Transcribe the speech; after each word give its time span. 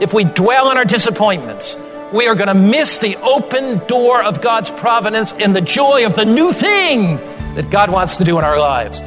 If 0.00 0.12
we 0.12 0.24
dwell 0.24 0.66
on 0.66 0.76
our 0.76 0.84
disappointments, 0.84 1.76
we 2.12 2.26
are 2.26 2.34
going 2.34 2.48
to 2.48 2.54
miss 2.54 2.98
the 2.98 3.14
open 3.18 3.78
door 3.86 4.20
of 4.24 4.40
God's 4.40 4.68
providence 4.68 5.32
and 5.34 5.54
the 5.54 5.60
joy 5.60 6.04
of 6.04 6.16
the 6.16 6.24
new 6.24 6.52
thing 6.52 7.16
that 7.54 7.70
God 7.70 7.90
wants 7.90 8.16
to 8.16 8.24
do 8.24 8.36
in 8.36 8.44
our 8.44 8.58
lives. 8.58 9.00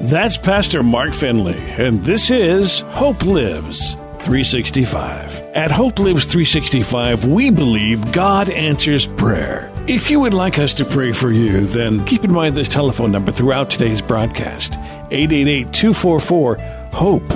That's 0.00 0.36
Pastor 0.36 0.84
Mark 0.84 1.12
Finley, 1.12 1.58
and 1.72 2.04
this 2.04 2.30
is 2.30 2.80
Hope 2.90 3.24
Lives 3.26 3.94
365. 4.20 5.42
At 5.54 5.72
Hope 5.72 5.98
Lives 5.98 6.24
365, 6.26 7.24
we 7.24 7.50
believe 7.50 8.12
God 8.12 8.48
answers 8.48 9.08
prayer. 9.08 9.72
If 9.88 10.08
you 10.08 10.20
would 10.20 10.34
like 10.34 10.60
us 10.60 10.72
to 10.74 10.84
pray 10.84 11.12
for 11.12 11.32
you, 11.32 11.66
then 11.66 12.04
keep 12.04 12.22
in 12.22 12.32
mind 12.32 12.54
this 12.54 12.68
telephone 12.68 13.10
number 13.10 13.32
throughout 13.32 13.70
today's 13.70 14.00
broadcast 14.00 14.74
888 15.10 15.72
244 15.72 16.56
HOPE. 16.92 17.28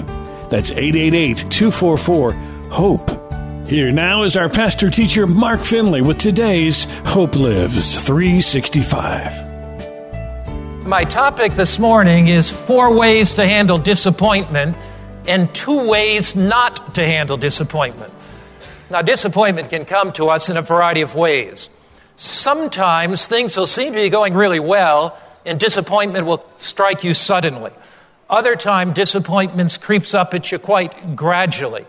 That's 0.50 0.70
888 0.70 1.38
244 1.50 2.51
HOPE. 2.72 3.68
Here 3.68 3.92
now 3.92 4.22
is 4.22 4.34
our 4.34 4.48
pastor 4.48 4.88
teacher, 4.88 5.26
Mark 5.26 5.62
Finley, 5.62 6.00
with 6.00 6.16
today's 6.16 6.84
Hope 7.04 7.36
Lives 7.36 8.00
365. 8.00 10.86
My 10.86 11.04
topic 11.04 11.52
this 11.52 11.78
morning 11.78 12.28
is 12.28 12.50
four 12.50 12.96
ways 12.96 13.34
to 13.34 13.46
handle 13.46 13.76
disappointment 13.76 14.74
and 15.26 15.54
two 15.54 15.86
ways 15.86 16.34
not 16.34 16.94
to 16.94 17.06
handle 17.06 17.36
disappointment. 17.36 18.10
Now, 18.90 19.02
disappointment 19.02 19.68
can 19.68 19.84
come 19.84 20.10
to 20.14 20.30
us 20.30 20.48
in 20.48 20.56
a 20.56 20.62
variety 20.62 21.02
of 21.02 21.14
ways. 21.14 21.68
Sometimes 22.16 23.26
things 23.26 23.54
will 23.54 23.66
seem 23.66 23.92
to 23.92 23.98
be 23.98 24.08
going 24.08 24.32
really 24.32 24.60
well, 24.60 25.18
and 25.44 25.60
disappointment 25.60 26.24
will 26.24 26.42
strike 26.56 27.04
you 27.04 27.12
suddenly. 27.12 27.72
Other 28.30 28.56
time, 28.56 28.94
disappointment 28.94 29.78
creeps 29.82 30.14
up 30.14 30.32
at 30.32 30.50
you 30.50 30.58
quite 30.58 31.14
gradually. 31.14 31.84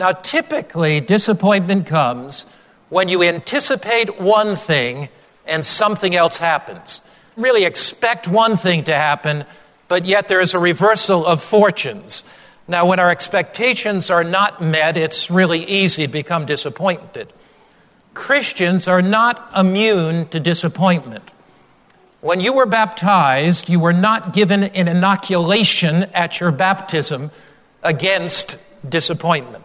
Now, 0.00 0.12
typically, 0.12 1.00
disappointment 1.00 1.84
comes 1.84 2.46
when 2.88 3.10
you 3.10 3.22
anticipate 3.22 4.18
one 4.18 4.56
thing 4.56 5.10
and 5.44 5.62
something 5.62 6.16
else 6.16 6.38
happens. 6.38 7.02
Really 7.36 7.64
expect 7.64 8.26
one 8.26 8.56
thing 8.56 8.84
to 8.84 8.94
happen, 8.94 9.44
but 9.88 10.06
yet 10.06 10.26
there 10.26 10.40
is 10.40 10.54
a 10.54 10.58
reversal 10.58 11.26
of 11.26 11.42
fortunes. 11.42 12.24
Now, 12.66 12.86
when 12.86 12.98
our 12.98 13.10
expectations 13.10 14.08
are 14.08 14.24
not 14.24 14.62
met, 14.62 14.96
it's 14.96 15.30
really 15.30 15.64
easy 15.66 16.06
to 16.06 16.10
become 16.10 16.46
disappointed. 16.46 17.30
Christians 18.14 18.88
are 18.88 19.02
not 19.02 19.50
immune 19.54 20.28
to 20.28 20.40
disappointment. 20.40 21.30
When 22.22 22.40
you 22.40 22.54
were 22.54 22.64
baptized, 22.64 23.68
you 23.68 23.78
were 23.78 23.92
not 23.92 24.32
given 24.32 24.64
an 24.64 24.88
inoculation 24.88 26.04
at 26.14 26.40
your 26.40 26.52
baptism 26.52 27.30
against 27.82 28.56
disappointment. 28.88 29.64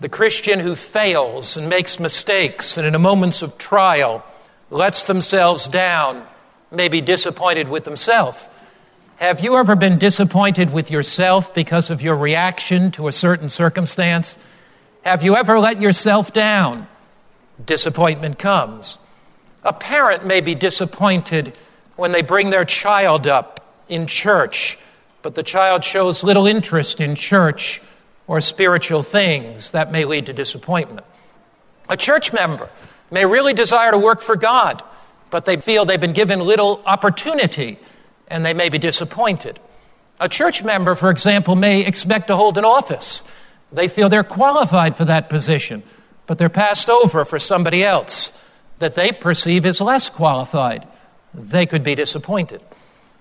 The 0.00 0.08
Christian 0.08 0.60
who 0.60 0.76
fails 0.76 1.56
and 1.56 1.68
makes 1.68 1.98
mistakes 1.98 2.78
and 2.78 2.86
in 2.86 3.00
moments 3.00 3.42
of 3.42 3.58
trial 3.58 4.24
lets 4.70 5.06
themselves 5.06 5.66
down 5.66 6.24
may 6.70 6.88
be 6.88 7.00
disappointed 7.00 7.68
with 7.68 7.84
themselves. 7.84 8.38
Have 9.16 9.40
you 9.40 9.56
ever 9.56 9.74
been 9.74 9.98
disappointed 9.98 10.72
with 10.72 10.90
yourself 10.90 11.52
because 11.52 11.90
of 11.90 12.00
your 12.00 12.16
reaction 12.16 12.92
to 12.92 13.08
a 13.08 13.12
certain 13.12 13.48
circumstance? 13.48 14.38
Have 15.02 15.24
you 15.24 15.34
ever 15.34 15.58
let 15.58 15.80
yourself 15.80 16.32
down? 16.32 16.86
Disappointment 17.64 18.38
comes. 18.38 18.98
A 19.64 19.72
parent 19.72 20.24
may 20.24 20.40
be 20.40 20.54
disappointed 20.54 21.58
when 21.96 22.12
they 22.12 22.22
bring 22.22 22.50
their 22.50 22.64
child 22.64 23.26
up 23.26 23.74
in 23.88 24.06
church, 24.06 24.78
but 25.22 25.34
the 25.34 25.42
child 25.42 25.82
shows 25.82 26.22
little 26.22 26.46
interest 26.46 27.00
in 27.00 27.16
church 27.16 27.82
or 28.28 28.40
spiritual 28.40 29.02
things. 29.02 29.72
That 29.72 29.90
may 29.90 30.04
lead 30.04 30.26
to 30.26 30.32
disappointment. 30.32 31.04
A 31.88 31.96
church 31.96 32.32
member 32.32 32.68
may 33.10 33.24
really 33.24 33.54
desire 33.54 33.90
to 33.90 33.98
work 33.98 34.20
for 34.20 34.36
God, 34.36 34.84
but 35.30 35.46
they 35.46 35.56
feel 35.56 35.84
they've 35.84 36.00
been 36.00 36.12
given 36.12 36.38
little 36.38 36.82
opportunity 36.86 37.78
and 38.28 38.44
they 38.44 38.54
may 38.54 38.68
be 38.68 38.78
disappointed. 38.78 39.58
A 40.20 40.28
church 40.28 40.62
member, 40.62 40.94
for 40.94 41.10
example, 41.10 41.56
may 41.56 41.84
expect 41.84 42.26
to 42.26 42.36
hold 42.36 42.58
an 42.58 42.64
office. 42.64 43.24
They 43.72 43.88
feel 43.88 44.08
they're 44.08 44.22
qualified 44.22 44.96
for 44.96 45.04
that 45.06 45.28
position, 45.28 45.82
but 46.26 46.38
they're 46.38 46.48
passed 46.48 46.90
over 46.90 47.24
for 47.24 47.38
somebody 47.38 47.84
else 47.84 48.32
that 48.78 48.94
they 48.94 49.12
perceive 49.12 49.64
as 49.64 49.80
less 49.80 50.08
qualified. 50.08 50.86
They 51.32 51.66
could 51.66 51.82
be 51.82 51.94
disappointed. 51.94 52.60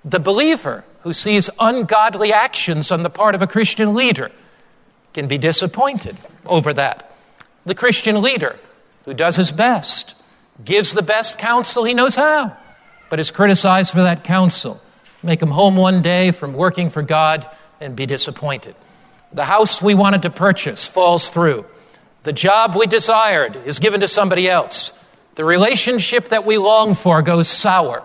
The 0.03 0.19
believer 0.19 0.83
who 1.01 1.13
sees 1.13 1.49
ungodly 1.59 2.33
actions 2.33 2.91
on 2.91 3.03
the 3.03 3.09
part 3.09 3.35
of 3.35 3.41
a 3.41 3.47
Christian 3.47 3.93
leader 3.93 4.31
can 5.17 5.27
be 5.27 5.39
disappointed 5.39 6.15
over 6.45 6.71
that. 6.71 7.11
The 7.65 7.73
Christian 7.73 8.21
leader 8.21 8.55
who 9.05 9.15
does 9.15 9.35
his 9.35 9.51
best, 9.51 10.13
gives 10.63 10.93
the 10.93 11.01
best 11.01 11.39
counsel 11.39 11.85
he 11.85 11.95
knows 11.95 12.13
how, 12.13 12.55
but 13.09 13.19
is 13.19 13.31
criticized 13.31 13.93
for 13.93 14.03
that 14.03 14.23
counsel 14.23 14.79
make 15.23 15.41
him 15.41 15.49
home 15.49 15.75
one 15.75 16.03
day 16.03 16.29
from 16.29 16.53
working 16.53 16.91
for 16.91 17.01
God 17.01 17.49
and 17.81 17.95
be 17.95 18.05
disappointed. 18.05 18.75
The 19.33 19.45
house 19.45 19.81
we 19.81 19.95
wanted 19.95 20.21
to 20.21 20.29
purchase 20.29 20.85
falls 20.85 21.31
through. 21.31 21.65
The 22.21 22.31
job 22.31 22.75
we 22.75 22.85
desired 22.85 23.55
is 23.65 23.79
given 23.79 24.01
to 24.01 24.07
somebody 24.07 24.47
else. 24.47 24.93
The 25.33 25.43
relationship 25.43 26.29
that 26.29 26.45
we 26.45 26.59
long 26.59 26.93
for 26.93 27.23
goes 27.23 27.47
sour. 27.47 28.03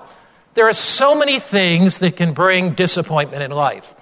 There 0.54 0.66
are 0.66 0.72
so 0.72 1.14
many 1.14 1.38
things 1.38 1.98
that 1.98 2.16
can 2.16 2.32
bring 2.32 2.72
disappointment 2.72 3.42
in 3.42 3.50
life. 3.50 3.92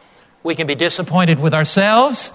We 0.44 0.54
can 0.54 0.68
be 0.68 0.76
disappointed 0.76 1.40
with 1.40 1.54
ourselves, 1.54 2.32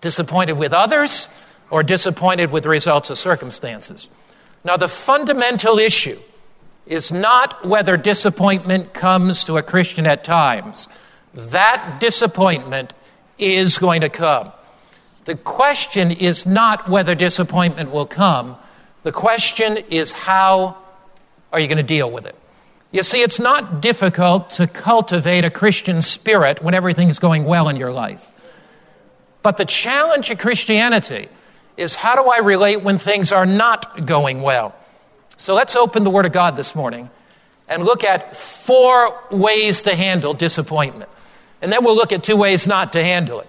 disappointed 0.00 0.54
with 0.54 0.72
others, 0.72 1.28
or 1.70 1.82
disappointed 1.82 2.50
with 2.50 2.62
the 2.62 2.68
results 2.68 3.10
of 3.10 3.18
circumstances. 3.18 4.08
Now, 4.64 4.76
the 4.76 4.88
fundamental 4.88 5.78
issue 5.78 6.18
is 6.86 7.10
not 7.12 7.66
whether 7.66 7.96
disappointment 7.96 8.94
comes 8.94 9.44
to 9.44 9.56
a 9.56 9.62
Christian 9.62 10.06
at 10.06 10.24
times. 10.24 10.88
That 11.34 11.98
disappointment 12.00 12.94
is 13.38 13.78
going 13.78 14.00
to 14.02 14.08
come. 14.08 14.52
The 15.24 15.34
question 15.34 16.12
is 16.12 16.46
not 16.46 16.88
whether 16.88 17.14
disappointment 17.14 17.90
will 17.90 18.06
come. 18.06 18.56
The 19.02 19.12
question 19.12 19.78
is 19.90 20.12
how 20.12 20.76
are 21.52 21.60
you 21.60 21.66
going 21.66 21.78
to 21.78 21.82
deal 21.82 22.10
with 22.10 22.26
it? 22.26 22.36
You 22.92 23.02
see, 23.02 23.22
it's 23.22 23.40
not 23.40 23.80
difficult 23.80 24.50
to 24.50 24.66
cultivate 24.66 25.44
a 25.44 25.50
Christian 25.50 26.00
spirit 26.00 26.62
when 26.62 26.74
everything's 26.74 27.18
going 27.18 27.44
well 27.44 27.68
in 27.68 27.76
your 27.76 27.92
life. 27.92 28.30
But 29.46 29.58
the 29.58 29.64
challenge 29.64 30.32
of 30.32 30.38
Christianity 30.38 31.28
is 31.76 31.94
how 31.94 32.20
do 32.20 32.28
I 32.28 32.38
relate 32.38 32.82
when 32.82 32.98
things 32.98 33.30
are 33.30 33.46
not 33.46 34.04
going 34.04 34.42
well? 34.42 34.74
So 35.36 35.54
let's 35.54 35.76
open 35.76 36.02
the 36.02 36.10
Word 36.10 36.26
of 36.26 36.32
God 36.32 36.56
this 36.56 36.74
morning 36.74 37.10
and 37.68 37.84
look 37.84 38.02
at 38.02 38.34
four 38.34 39.16
ways 39.30 39.84
to 39.84 39.94
handle 39.94 40.34
disappointment. 40.34 41.08
And 41.62 41.72
then 41.72 41.84
we'll 41.84 41.94
look 41.94 42.10
at 42.10 42.24
two 42.24 42.34
ways 42.34 42.66
not 42.66 42.94
to 42.94 43.04
handle 43.04 43.38
it. 43.38 43.46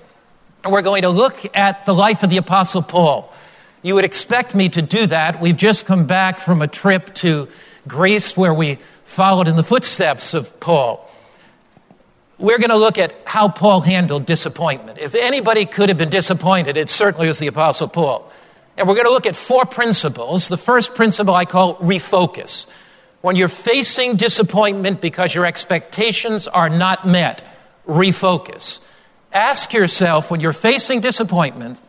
And 0.63 0.71
we're 0.71 0.83
going 0.83 1.01
to 1.01 1.09
look 1.09 1.35
at 1.55 1.88
the 1.88 1.95
life 1.95 2.21
of 2.21 2.29
the 2.29 2.38
Apostle 2.38 2.83
Paul. 2.83 3.33
You 3.81 3.95
would 3.95 4.05
expect 4.05 4.53
me 4.53 4.69
to 4.69 4.83
do 4.83 5.07
that. 5.07 5.41
We've 5.41 5.57
just 5.57 5.88
come 5.88 6.05
back 6.05 6.39
from 6.39 6.61
a 6.61 6.67
trip 6.67 7.15
to 7.15 7.47
Greece 7.88 8.38
where 8.38 8.53
we 8.53 8.77
followed 9.03 9.47
in 9.47 9.55
the 9.55 9.63
footsteps 9.63 10.35
of 10.35 10.59
Paul. 10.59 11.06
We're 12.39 12.59
going 12.59 12.69
to 12.69 12.77
look 12.77 12.99
at 12.99 13.15
how 13.25 13.49
Paul 13.49 13.81
handled 13.81 14.25
disappointment. 14.25 14.99
If 14.99 15.15
anybody 15.15 15.65
could 15.65 15.89
have 15.89 15.97
been 15.97 16.11
disappointed, 16.11 16.77
it 16.77 16.89
certainly 16.89 17.27
was 17.27 17.39
the 17.39 17.47
Apostle 17.47 17.87
Paul. 17.87 18.31
And 18.77 18.87
we're 18.87 18.93
going 18.93 19.07
to 19.07 19.11
look 19.11 19.25
at 19.25 19.35
four 19.35 19.65
principles. 19.65 20.47
The 20.47 20.57
first 20.57 20.93
principle 20.93 21.33
I 21.33 21.45
call 21.45 21.77
refocus. 21.77 22.67
When 23.21 23.35
you're 23.35 23.47
facing 23.47 24.17
disappointment 24.17 25.01
because 25.01 25.33
your 25.33 25.47
expectations 25.47 26.47
are 26.47 26.69
not 26.69 27.07
met, 27.07 27.43
refocus. 27.87 28.79
Ask 29.33 29.73
yourself 29.73 30.29
when 30.29 30.39
you're 30.39 30.53
facing 30.53 31.01
disappointment 31.01 31.81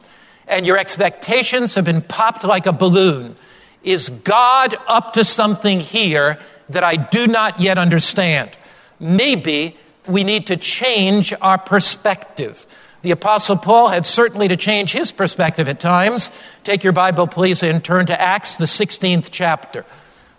and 0.47 0.67
your 0.67 0.79
expectations 0.79 1.75
have 1.75 1.85
been 1.85 2.01
popped 2.01 2.43
like 2.43 2.65
a 2.65 2.73
balloon, 2.73 3.37
is 3.83 4.09
God 4.09 4.75
up 4.87 5.13
to 5.13 5.25
something 5.25 5.81
here 5.81 6.39
that 6.71 6.83
I 6.83 6.97
do 6.97 7.27
not 7.27 7.61
yet 7.61 7.77
understand? 7.77 8.57
Maybe 8.99 9.77
we 10.09 10.25
need 10.25 10.47
to 10.49 10.57
change 10.57 11.35
our 11.41 11.59
perspective. 11.59 12.67
The 13.03 13.11
Apostle 13.13 13.57
Paul 13.57 13.89
had 13.89 14.05
certainly 14.05 14.49
to 14.49 14.57
change 14.57 14.93
his 14.93 15.13
perspective 15.13 15.69
at 15.69 15.79
times. 15.79 16.31
Take 16.65 16.83
your 16.83 16.93
Bible, 16.93 17.27
please, 17.27 17.63
and 17.63 17.85
turn 17.85 18.07
to 18.07 18.21
Acts, 18.21 18.57
the 18.57 18.65
16th 18.65 19.29
chapter. 19.31 19.85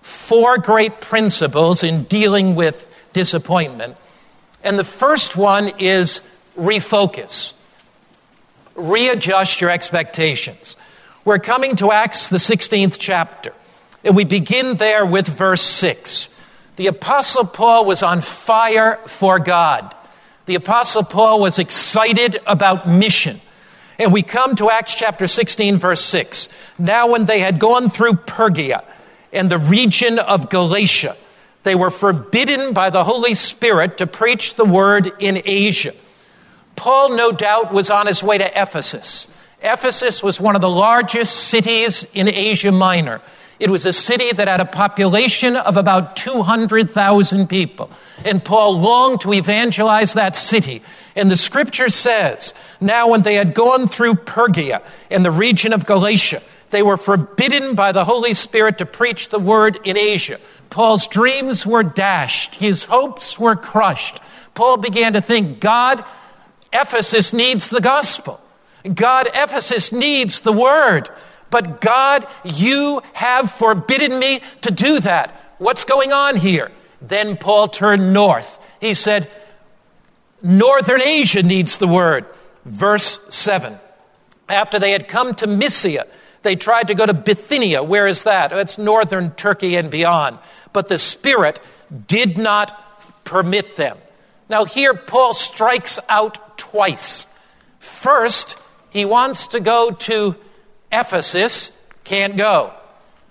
Four 0.01 0.57
great 0.57 0.99
principles 0.99 1.83
in 1.83 2.03
dealing 2.03 2.55
with 2.55 2.87
disappointment. 3.13 3.95
And 4.63 4.77
the 4.77 4.83
first 4.83 5.37
one 5.37 5.69
is 5.79 6.21
refocus, 6.57 7.53
readjust 8.75 9.61
your 9.61 9.69
expectations. 9.69 10.75
We're 11.23 11.39
coming 11.39 11.75
to 11.77 11.91
Acts, 11.91 12.29
the 12.29 12.37
16th 12.37 12.97
chapter, 12.99 13.53
and 14.03 14.15
we 14.15 14.25
begin 14.25 14.75
there 14.75 15.05
with 15.05 15.27
verse 15.27 15.61
6. 15.61 16.27
The 16.79 16.87
Apostle 16.87 17.43
Paul 17.43 17.83
was 17.83 18.01
on 18.01 18.21
fire 18.21 18.99
for 19.05 19.37
God 19.37 19.93
the 20.49 20.55
Apostle 20.55 21.03
Paul 21.03 21.39
was 21.39 21.59
excited 21.59 22.41
about 22.47 22.89
mission. 22.89 23.39
And 23.99 24.11
we 24.11 24.23
come 24.23 24.55
to 24.55 24.71
Acts 24.71 24.95
chapter 24.95 25.27
16, 25.27 25.77
verse 25.77 26.03
6. 26.03 26.49
Now, 26.79 27.05
when 27.05 27.25
they 27.25 27.41
had 27.41 27.59
gone 27.59 27.87
through 27.87 28.17
Phrygia 28.27 28.83
and 29.31 29.47
the 29.47 29.59
region 29.59 30.17
of 30.17 30.49
Galatia, 30.49 31.15
they 31.61 31.75
were 31.75 31.91
forbidden 31.91 32.73
by 32.73 32.89
the 32.89 33.03
Holy 33.03 33.35
Spirit 33.35 33.99
to 33.99 34.07
preach 34.07 34.55
the 34.55 34.65
word 34.65 35.11
in 35.19 35.39
Asia. 35.45 35.93
Paul, 36.75 37.15
no 37.15 37.31
doubt, 37.31 37.71
was 37.71 37.91
on 37.91 38.07
his 38.07 38.23
way 38.23 38.39
to 38.39 38.59
Ephesus. 38.59 39.27
Ephesus 39.61 40.23
was 40.23 40.39
one 40.39 40.55
of 40.55 40.61
the 40.61 40.67
largest 40.67 41.35
cities 41.35 42.07
in 42.15 42.27
Asia 42.27 42.71
Minor. 42.71 43.21
It 43.59 43.69
was 43.69 43.85
a 43.85 43.91
city 43.91 44.31
that 44.31 44.47
had 44.47 44.61
a 44.61 44.65
population 44.65 45.57
of 45.57 45.75
about 45.75 46.15
200,000 46.15 47.47
people. 47.47 47.91
And 48.23 48.43
Paul 48.43 48.79
longed 48.79 49.21
to 49.21 49.33
evangelize 49.33 50.13
that 50.13 50.35
city. 50.35 50.81
And 51.15 51.29
the 51.29 51.35
scripture 51.35 51.89
says, 51.89 52.53
now 52.79 53.09
when 53.09 53.23
they 53.23 53.35
had 53.35 53.53
gone 53.53 53.87
through 53.87 54.15
Phrygia 54.25 54.81
in 55.09 55.23
the 55.23 55.31
region 55.31 55.73
of 55.73 55.85
Galatia, 55.85 56.41
they 56.69 56.81
were 56.81 56.97
forbidden 56.97 57.75
by 57.75 57.91
the 57.91 58.05
Holy 58.05 58.33
Spirit 58.33 58.77
to 58.77 58.85
preach 58.85 59.29
the 59.29 59.39
word 59.39 59.77
in 59.83 59.97
Asia. 59.97 60.39
Paul's 60.69 61.07
dreams 61.07 61.65
were 61.65 61.83
dashed. 61.83 62.55
His 62.55 62.85
hopes 62.85 63.37
were 63.39 63.55
crushed. 63.55 64.19
Paul 64.53 64.77
began 64.77 65.13
to 65.13 65.21
think, 65.21 65.59
God, 65.59 66.05
Ephesus 66.71 67.33
needs 67.33 67.69
the 67.69 67.81
gospel. 67.81 68.39
God, 68.93 69.27
Ephesus 69.33 69.91
needs 69.91 70.41
the 70.41 70.53
word. 70.53 71.09
But 71.49 71.81
God, 71.81 72.27
you 72.43 73.01
have 73.13 73.51
forbidden 73.51 74.19
me 74.19 74.41
to 74.61 74.71
do 74.71 74.99
that. 74.99 75.55
What's 75.57 75.83
going 75.83 76.11
on 76.11 76.37
here? 76.37 76.71
Then 77.01 77.37
Paul 77.37 77.67
turned 77.67 78.13
north. 78.13 78.59
He 78.79 78.93
said, 78.93 79.29
Northern 80.41 81.01
Asia 81.01 81.43
needs 81.43 81.77
the 81.77 81.87
word. 81.87 82.25
Verse 82.65 83.19
7. 83.29 83.79
After 84.47 84.79
they 84.79 84.91
had 84.91 85.07
come 85.07 85.35
to 85.35 85.47
Mysia, 85.47 86.07
they 86.41 86.55
tried 86.55 86.87
to 86.87 86.95
go 86.95 87.05
to 87.05 87.13
Bithynia. 87.13 87.83
Where 87.83 88.07
is 88.07 88.23
that? 88.23 88.51
It's 88.51 88.77
northern 88.77 89.31
Turkey 89.31 89.75
and 89.75 89.91
beyond. 89.91 90.39
But 90.71 90.87
the 90.87 90.97
Spirit 90.97 91.59
did 92.07 92.37
not 92.37 93.23
permit 93.23 93.75
them. 93.75 93.97
Now, 94.47 94.65
here 94.65 94.93
Paul 94.93 95.33
strikes 95.33 95.99
out 96.07 96.57
twice. 96.57 97.27
First, 97.79 98.57
he 98.89 99.05
wants 99.05 99.47
to 99.47 99.59
go 99.59 99.91
to 99.91 100.35
Ephesus, 100.91 101.71
can't 102.03 102.35
go. 102.35 102.73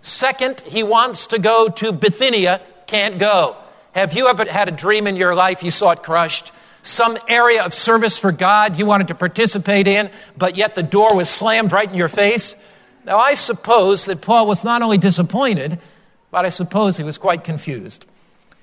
Second, 0.00 0.60
he 0.62 0.82
wants 0.82 1.28
to 1.28 1.38
go 1.38 1.69
to 1.69 1.93
Bithynia, 1.93 2.60
can't 2.87 3.19
go. 3.19 3.56
Have 3.93 4.14
you 4.14 4.28
ever 4.28 4.44
had 4.44 4.69
a 4.69 4.72
dream 4.72 5.06
in 5.06 5.16
your 5.16 5.34
life 5.34 5.62
you 5.62 5.70
saw 5.70 5.90
it 5.90 6.02
crushed? 6.02 6.52
Some 6.82 7.19
area 7.26 7.64
of 7.64 7.75
service 7.75 8.19
for 8.19 8.31
God 8.31 8.78
you 8.78 8.87
wanted 8.87 9.08
to 9.08 9.14
participate 9.14 9.88
in, 9.88 10.10
but 10.37 10.56
yet 10.56 10.75
the 10.75 10.82
door 10.82 11.14
was 11.14 11.28
slammed 11.28 11.72
right 11.72 11.88
in 11.88 11.96
your 11.96 12.08
face? 12.08 12.56
Now, 13.05 13.19
I 13.19 13.34
suppose 13.34 14.04
that 14.04 14.20
Paul 14.20 14.46
was 14.46 14.64
not 14.64 14.82
only 14.82 14.99
disappointed, 14.99 15.78
but 16.31 16.44
I 16.44 16.50
suppose 16.50 16.96
he 16.96 17.02
was 17.02 17.19
quite 17.19 17.43
confused. 17.43 18.06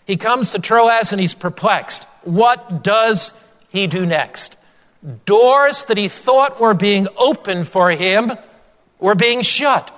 He 0.06 0.18
comes 0.18 0.52
to 0.52 0.60
Troas 0.60 1.12
and 1.12 1.20
he's 1.20 1.34
perplexed. 1.34 2.06
What 2.24 2.84
does 2.84 3.34
he 3.70 3.88
do 3.88 4.06
next? 4.06 4.58
Doors 5.26 5.86
that 5.86 5.98
he 5.98 6.08
thought 6.08 6.62
were 6.62 6.74
being 6.74 7.08
opened 7.18 7.68
for 7.68 7.92
him 7.92 8.32
were 9.00 9.16
being 9.16 9.42
shut. 9.42 9.92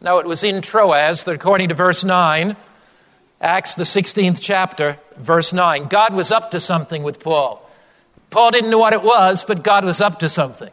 Now, 0.00 0.18
it 0.18 0.26
was 0.26 0.44
in 0.44 0.62
Troas 0.62 1.24
that, 1.24 1.34
according 1.34 1.70
to 1.70 1.74
verse 1.74 2.04
9, 2.04 2.56
Acts, 3.40 3.74
the 3.74 3.84
16th 3.84 4.38
chapter, 4.40 4.98
verse 5.16 5.52
9, 5.52 5.86
God 5.88 6.14
was 6.14 6.30
up 6.30 6.50
to 6.52 6.60
something 6.60 7.02
with 7.02 7.20
Paul. 7.20 7.68
Paul 8.30 8.50
didn't 8.50 8.70
know 8.70 8.78
what 8.78 8.92
it 8.92 9.02
was, 9.02 9.44
but 9.44 9.62
God 9.62 9.84
was 9.84 10.00
up 10.00 10.18
to 10.20 10.28
something. 10.28 10.70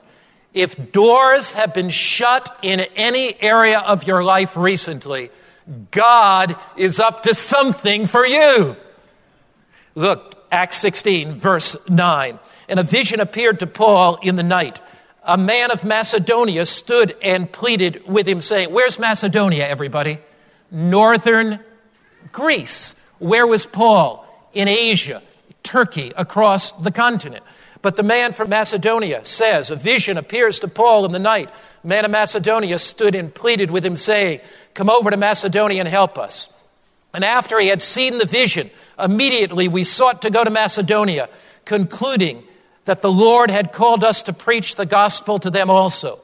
If 0.54 0.92
doors 0.92 1.54
have 1.54 1.74
been 1.74 1.90
shut 1.90 2.57
in 2.62 2.81
any 2.96 3.42
area 3.42 3.80
of 3.80 4.08
your 4.08 4.24
life 4.24 4.56
recently, 4.56 5.30
God 5.92 6.56
is 6.78 7.00
up 7.00 7.24
to 7.24 7.34
something 7.34 8.06
for 8.06 8.25
you. 8.25 8.75
Look, 9.96 10.46
Acts 10.51 10.78
16, 10.78 11.31
verse 11.31 11.75
9. 11.90 12.40
And 12.68 12.80
a 12.80 12.84
vision 12.84 13.19
appeared 13.19 13.60
to 13.60 13.68
Paul 13.68 14.18
in 14.22 14.36
the 14.36 14.44
night 14.44 14.80
a 15.25 15.38
man 15.38 15.72
of 15.72 15.83
Macedonia 15.83 16.66
stood 16.66 17.16
and 17.22 17.51
pleaded 17.51 18.07
with 18.07 18.27
him, 18.27 18.42
saying, 18.42 18.72
Where's 18.72 19.00
Macedonia, 19.00 19.68
everybody? 19.68 20.19
Northern 20.72 21.60
Greece. 22.31 22.95
Where 23.19 23.48
was 23.48 23.66
Paul? 23.66 24.25
In 24.54 24.68
Asia, 24.68 25.22
Turkey, 25.63 26.13
across 26.16 26.72
the 26.74 26.92
continent. 26.92 27.44
But 27.81 27.98
the 27.98 28.04
man 28.04 28.31
from 28.31 28.50
Macedonia 28.50 29.24
says, 29.25 29.69
A 29.69 29.75
vision 29.75 30.18
appears 30.18 30.60
to 30.60 30.68
Paul 30.68 31.06
in 31.06 31.12
the 31.12 31.19
night. 31.19 31.50
Man 31.83 32.06
of 32.06 32.12
Macedonia 32.12 32.80
stood 32.80 33.16
and 33.16 33.33
pleaded 33.33 33.69
with 33.69 33.86
him, 33.86 33.95
saying, 33.95 34.39
Come 34.74 34.89
over 34.89 35.12
to 35.12 35.18
Macedonia 35.18 35.81
and 35.81 35.89
help 35.89 36.18
us. 36.18 36.48
And 37.13 37.24
after 37.24 37.60
he 37.60 37.68
had 37.68 37.81
seen 37.81 38.18
the 38.18 38.25
vision, 38.25 38.69
immediately 39.00 39.68
we 39.68 39.83
sought 39.83 40.24
to 40.24 40.30
go 40.30 40.44
to 40.44 40.50
Macedonia, 40.50 41.30
concluding 41.63 42.44
that 42.86 43.02
the 43.02 43.12
Lord 43.12 43.52
had 43.52 43.72
called 43.72 44.04
us 44.04 44.22
to 44.24 44.34
preach 44.34 44.76
the 44.76 44.86
gospel 44.86 45.40
to 45.40 45.50
them 45.50 45.70
also. 45.70 46.20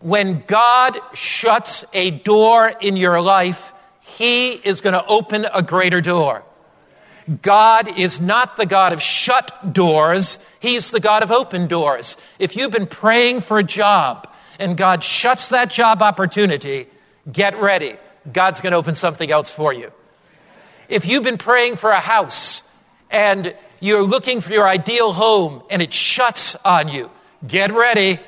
When 0.00 0.44
God 0.46 0.98
shuts 1.12 1.84
a 1.92 2.10
door 2.10 2.68
in 2.80 2.96
your 2.96 3.20
life, 3.20 3.72
He 4.00 4.52
is 4.52 4.80
going 4.80 4.94
to 4.94 5.04
open 5.06 5.46
a 5.52 5.62
greater 5.62 6.00
door. 6.00 6.44
God 7.42 7.98
is 7.98 8.20
not 8.20 8.56
the 8.56 8.64
God 8.64 8.92
of 8.92 9.02
shut 9.02 9.74
doors, 9.74 10.38
He's 10.60 10.90
the 10.90 11.00
God 11.00 11.22
of 11.22 11.30
open 11.30 11.66
doors. 11.66 12.16
If 12.38 12.56
you've 12.56 12.70
been 12.70 12.86
praying 12.86 13.40
for 13.40 13.58
a 13.58 13.64
job 13.64 14.28
and 14.58 14.76
God 14.76 15.04
shuts 15.04 15.50
that 15.50 15.70
job 15.70 16.00
opportunity, 16.00 16.86
get 17.30 17.60
ready. 17.60 17.96
God's 18.32 18.60
going 18.60 18.72
to 18.72 18.78
open 18.78 18.94
something 18.94 19.30
else 19.30 19.50
for 19.50 19.72
you. 19.72 19.92
If 20.88 21.06
you've 21.06 21.22
been 21.22 21.38
praying 21.38 21.76
for 21.76 21.90
a 21.90 22.00
house 22.00 22.62
and 23.10 23.54
you're 23.80 24.02
looking 24.02 24.40
for 24.40 24.52
your 24.52 24.68
ideal 24.68 25.12
home 25.12 25.62
and 25.70 25.82
it 25.82 25.92
shuts 25.92 26.56
on 26.64 26.88
you. 26.88 27.10
Get 27.46 27.72
ready. 27.72 28.18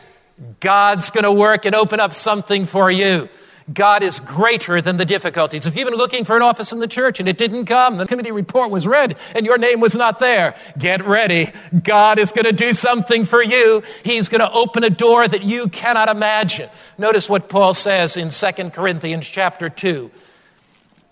God's 0.61 1.11
going 1.11 1.25
to 1.25 1.33
work 1.33 1.65
and 1.65 1.75
open 1.75 2.01
up 2.01 2.15
something 2.15 2.65
for 2.65 2.91
you. 2.91 3.29
God 3.73 4.03
is 4.03 4.19
greater 4.21 4.81
than 4.81 4.97
the 4.97 5.05
difficulties. 5.05 5.65
If 5.65 5.77
you've 5.77 5.89
been 5.89 5.99
looking 5.99 6.25
for 6.25 6.35
an 6.35 6.43
office 6.43 6.73
in 6.73 6.81
the 6.81 6.89
church 6.89 7.21
and 7.21 7.29
it 7.29 7.39
didn't 7.39 7.67
come, 7.67 7.99
the 7.99 8.07
committee 8.07 8.33
report 8.33 8.71
was 8.71 8.87
read 8.87 9.17
and 9.35 9.47
your 9.47 9.59
name 9.59 9.81
was 9.81 9.95
not 9.95 10.19
there, 10.19 10.57
get 10.79 11.05
ready. 11.05 11.53
God 11.85 12.19
is 12.19 12.33
going 12.33 12.47
to 12.47 12.53
do 12.53 12.73
something 12.73 13.25
for 13.25 13.43
you. 13.43 13.83
He's 14.03 14.29
going 14.29 14.41
to 14.41 14.51
open 14.51 14.83
a 14.83 14.91
door 14.91 15.29
that 15.29 15.45
you 15.45 15.69
cannot 15.69 16.09
imagine. 16.09 16.69
Notice 16.99 17.29
what 17.29 17.49
Paul 17.49 17.75
says 17.75 18.17
in 18.17 18.31
2 18.31 18.71
Corinthians 18.71 19.29
chapter 19.29 19.69
2. 19.69 20.11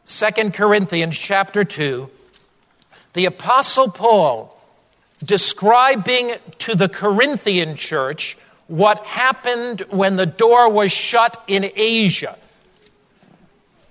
2 0.07 0.51
Corinthians 0.51 1.17
chapter 1.17 1.65
2 1.65 2.11
the 3.13 3.25
Apostle 3.25 3.91
Paul 3.91 4.59
describing 5.25 6.33
to 6.59 6.75
the 6.75 6.89
Corinthian 6.89 7.77
church 7.77 8.37
what 8.69 9.05
happened 9.05 9.81
when 9.91 10.17
the 10.17 10.27
door 10.27 10.71
was 10.71 10.93
shut 10.93 11.43
in 11.47 11.71
Asia. 11.75 12.37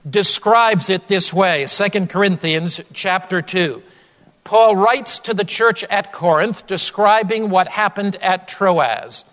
Describes 0.10 0.90
it 0.90 1.08
this 1.08 1.34
way 1.34 1.66
2 1.66 2.06
Corinthians 2.06 2.80
chapter 2.94 3.42
2 3.42 3.82
Paul 4.46 4.78
writes 4.78 5.20
to 5.20 5.34
the 5.34 5.44
church 5.44 5.84
at 5.86 6.14
Corinth 6.14 6.68
describing 6.68 7.50
what 7.50 7.68
happened 7.68 8.16
at 8.18 8.48
Troas. 8.48 9.26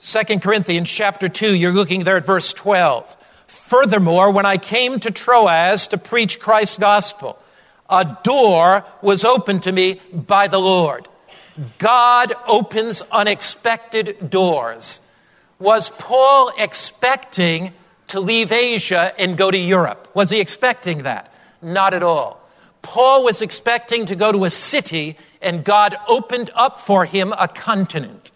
2 0.00 0.40
Corinthians 0.40 0.90
chapter 0.90 1.28
2 1.28 1.54
you're 1.54 1.72
looking 1.72 2.02
there 2.02 2.16
at 2.16 2.26
verse 2.26 2.52
12 2.52 3.16
Furthermore 3.46 4.32
when 4.32 4.46
I 4.46 4.56
came 4.56 4.98
to 5.00 5.12
Troas 5.12 5.86
to 5.88 5.98
preach 5.98 6.40
Christ's 6.40 6.78
gospel 6.78 7.38
a 7.88 8.16
door 8.22 8.84
was 9.00 9.24
opened 9.24 9.62
to 9.64 9.72
me 9.72 10.00
by 10.12 10.48
the 10.48 10.58
Lord. 10.58 11.08
God 11.78 12.32
opens 12.46 13.02
unexpected 13.10 14.30
doors. 14.30 15.00
Was 15.58 15.90
Paul 15.90 16.52
expecting 16.58 17.72
to 18.08 18.20
leave 18.20 18.50
Asia 18.50 19.12
and 19.18 19.36
go 19.36 19.50
to 19.50 19.58
Europe? 19.58 20.10
Was 20.14 20.30
he 20.30 20.40
expecting 20.40 21.02
that? 21.02 21.32
Not 21.60 21.94
at 21.94 22.02
all. 22.02 22.40
Paul 22.82 23.22
was 23.22 23.40
expecting 23.40 24.06
to 24.06 24.16
go 24.16 24.32
to 24.32 24.44
a 24.44 24.50
city, 24.50 25.16
and 25.40 25.64
God 25.64 25.96
opened 26.08 26.50
up 26.54 26.80
for 26.80 27.04
him 27.04 27.32
a 27.38 27.46
continent. 27.46 28.32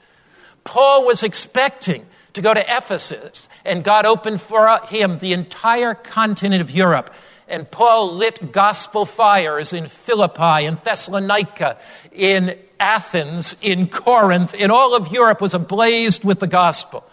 Paul 0.63 1.05
was 1.05 1.23
expecting 1.23 2.07
to 2.33 2.41
go 2.41 2.55
to 2.55 2.61
Ephesus, 2.61 3.49
and 3.65 3.83
God 3.83 4.07
opened 4.07 4.41
for 4.41 4.79
him 4.87 5.19
the 5.19 5.33
entire 5.33 5.95
continent 5.95 6.61
of 6.61 6.71
Europe. 6.71 7.13
And 7.49 7.71
Paul 7.71 8.15
lit 8.15 8.53
gospel 8.53 9.05
fires 9.05 9.73
in 9.73 9.87
Philippi, 9.87 10.65
in 10.65 10.75
Thessalonica, 10.83 11.79
in 12.13 12.59
Athens, 12.81 13.57
in 13.63 13.89
Corinth, 13.89 14.55
in 14.55 14.71
all 14.71 14.95
of 14.95 15.13
Europe 15.13 15.41
was 15.41 15.55
ablaze 15.55 16.25
with 16.25 16.41
the 16.41 16.47
gospel. 16.47 17.05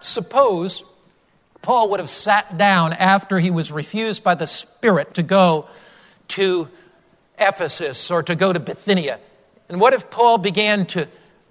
Suppose 0.00 0.82
Paul 1.62 1.90
would 1.90 2.00
have 2.00 2.10
sat 2.10 2.58
down 2.58 2.92
after 2.92 3.38
he 3.38 3.50
was 3.50 3.72
refused 3.72 4.22
by 4.22 4.34
the 4.34 4.46
Spirit 4.46 5.14
to 5.14 5.22
go 5.22 5.66
to 6.28 6.68
Ephesus 7.38 8.10
or 8.10 8.22
to 8.24 8.34
go 8.34 8.52
to 8.52 8.60
Bithynia. 8.60 9.18
And 9.68 9.80
what 9.80 9.94
if 9.94 10.10
Paul 10.10 10.38
began 10.38 10.86
to 10.86 11.08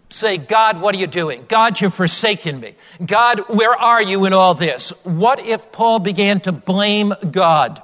say, 0.09 0.37
God, 0.37 0.79
what 0.79 0.95
are 0.95 0.97
you 0.97 1.07
doing? 1.07 1.45
God, 1.47 1.81
you've 1.81 1.93
forsaken 1.93 2.59
me. 2.59 2.75
God, 3.05 3.39
where 3.49 3.73
are 3.73 4.01
you 4.01 4.25
in 4.25 4.33
all 4.33 4.53
this? 4.53 4.89
What 5.03 5.45
if 5.45 5.71
Paul 5.71 5.99
began 5.99 6.39
to 6.41 6.51
blame 6.51 7.13
God? 7.31 7.81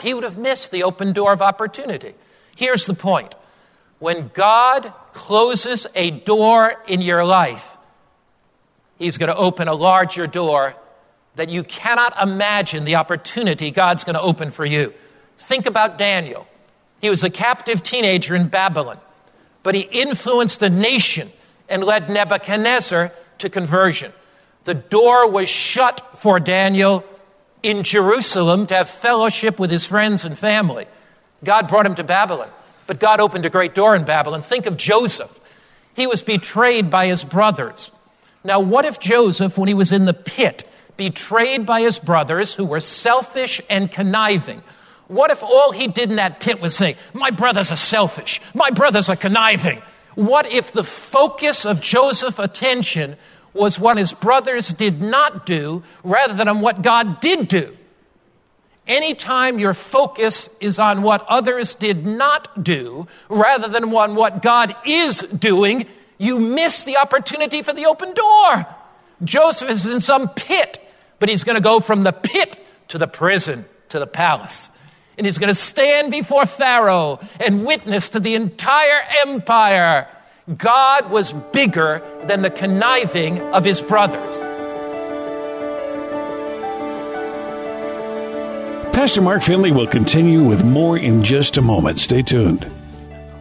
He 0.00 0.14
would 0.14 0.24
have 0.24 0.38
missed 0.38 0.70
the 0.70 0.82
open 0.82 1.12
door 1.12 1.32
of 1.32 1.42
opportunity. 1.42 2.14
Here's 2.56 2.86
the 2.86 2.94
point 2.94 3.34
when 3.98 4.30
God 4.32 4.92
closes 5.12 5.86
a 5.94 6.10
door 6.10 6.74
in 6.86 7.00
your 7.00 7.24
life, 7.24 7.76
He's 8.98 9.18
going 9.18 9.28
to 9.28 9.36
open 9.36 9.68
a 9.68 9.74
larger 9.74 10.26
door 10.26 10.74
that 11.36 11.48
you 11.48 11.64
cannot 11.64 12.20
imagine 12.20 12.84
the 12.84 12.96
opportunity 12.96 13.70
God's 13.70 14.04
going 14.04 14.14
to 14.14 14.20
open 14.20 14.50
for 14.50 14.64
you. 14.64 14.92
Think 15.38 15.66
about 15.66 15.96
Daniel. 15.96 16.46
He 17.00 17.08
was 17.08 17.24
a 17.24 17.30
captive 17.30 17.82
teenager 17.82 18.34
in 18.34 18.48
Babylon, 18.48 18.98
but 19.62 19.74
he 19.74 19.80
influenced 19.80 20.62
a 20.62 20.68
nation 20.68 21.30
and 21.68 21.82
led 21.82 22.10
Nebuchadnezzar 22.10 23.12
to 23.38 23.48
conversion. 23.48 24.12
The 24.64 24.74
door 24.74 25.30
was 25.30 25.48
shut 25.48 26.18
for 26.18 26.38
Daniel 26.38 27.04
in 27.62 27.82
Jerusalem 27.82 28.66
to 28.68 28.74
have 28.74 28.88
fellowship 28.88 29.58
with 29.58 29.70
his 29.70 29.86
friends 29.86 30.24
and 30.24 30.38
family. 30.38 30.86
God 31.44 31.68
brought 31.68 31.86
him 31.86 31.94
to 31.96 32.04
Babylon, 32.04 32.48
but 32.86 33.00
God 33.00 33.20
opened 33.20 33.46
a 33.46 33.50
great 33.50 33.74
door 33.74 33.96
in 33.96 34.04
Babylon. 34.04 34.42
Think 34.42 34.66
of 34.66 34.76
Joseph. 34.76 35.40
He 35.94 36.06
was 36.06 36.22
betrayed 36.22 36.90
by 36.90 37.06
his 37.06 37.24
brothers. 37.24 37.90
Now, 38.44 38.60
what 38.60 38.84
if 38.84 38.98
Joseph, 38.98 39.58
when 39.58 39.68
he 39.68 39.74
was 39.74 39.92
in 39.92 40.06
the 40.06 40.14
pit, 40.14 40.68
betrayed 40.96 41.66
by 41.66 41.80
his 41.80 41.98
brothers 41.98 42.54
who 42.54 42.64
were 42.64 42.80
selfish 42.80 43.60
and 43.68 43.90
conniving, 43.90 44.62
what 45.08 45.30
if 45.30 45.42
all 45.42 45.72
he 45.72 45.88
did 45.88 46.10
in 46.10 46.16
that 46.16 46.40
pit 46.40 46.60
was 46.60 46.76
say, 46.76 46.96
My 47.12 47.30
brothers 47.30 47.72
are 47.72 47.76
selfish, 47.76 48.40
my 48.54 48.70
brothers 48.70 49.08
are 49.08 49.16
conniving? 49.16 49.82
What 50.14 50.46
if 50.46 50.72
the 50.72 50.84
focus 50.84 51.64
of 51.64 51.80
Joseph's 51.80 52.38
attention 52.38 53.16
was 53.52 53.78
what 53.78 53.96
his 53.96 54.12
brothers 54.12 54.68
did 54.68 55.02
not 55.02 55.46
do 55.46 55.82
rather 56.04 56.34
than 56.34 56.48
on 56.48 56.60
what 56.60 56.82
God 56.82 57.20
did 57.20 57.48
do? 57.48 57.76
Anytime 58.86 59.58
your 59.58 59.74
focus 59.74 60.50
is 60.60 60.78
on 60.78 61.02
what 61.02 61.24
others 61.28 61.74
did 61.74 62.06
not 62.06 62.62
do 62.62 63.06
rather 63.28 63.68
than 63.68 63.84
on 63.94 64.14
what 64.14 64.42
God 64.42 64.74
is 64.84 65.20
doing, 65.20 65.86
you 66.18 66.38
miss 66.38 66.84
the 66.84 66.96
opportunity 66.96 67.62
for 67.62 67.72
the 67.72 67.86
open 67.86 68.14
door. 68.14 68.66
Joseph 69.22 69.70
is 69.70 69.86
in 69.86 70.00
some 70.00 70.28
pit, 70.30 70.78
but 71.18 71.28
he's 71.28 71.44
going 71.44 71.56
to 71.56 71.62
go 71.62 71.80
from 71.80 72.02
the 72.02 72.12
pit 72.12 72.56
to 72.88 72.98
the 72.98 73.06
prison 73.06 73.64
to 73.90 73.98
the 73.98 74.06
palace 74.06 74.70
and 75.20 75.26
he's 75.26 75.36
going 75.36 75.48
to 75.48 75.54
stand 75.54 76.10
before 76.10 76.46
Pharaoh 76.46 77.20
and 77.38 77.66
witness 77.66 78.08
to 78.08 78.20
the 78.20 78.34
entire 78.34 79.02
empire. 79.26 80.08
God 80.56 81.10
was 81.10 81.32
bigger 81.32 82.02
than 82.24 82.42
the 82.42 82.50
conniving 82.50 83.40
of 83.54 83.64
his 83.64 83.80
brothers. 83.80 84.38
Pastor 88.94 89.22
Mark 89.22 89.42
Finley 89.42 89.72
will 89.72 89.86
continue 89.86 90.42
with 90.42 90.64
more 90.64 90.98
in 90.98 91.22
just 91.22 91.56
a 91.56 91.62
moment. 91.62 92.00
Stay 92.00 92.22
tuned. 92.22 92.64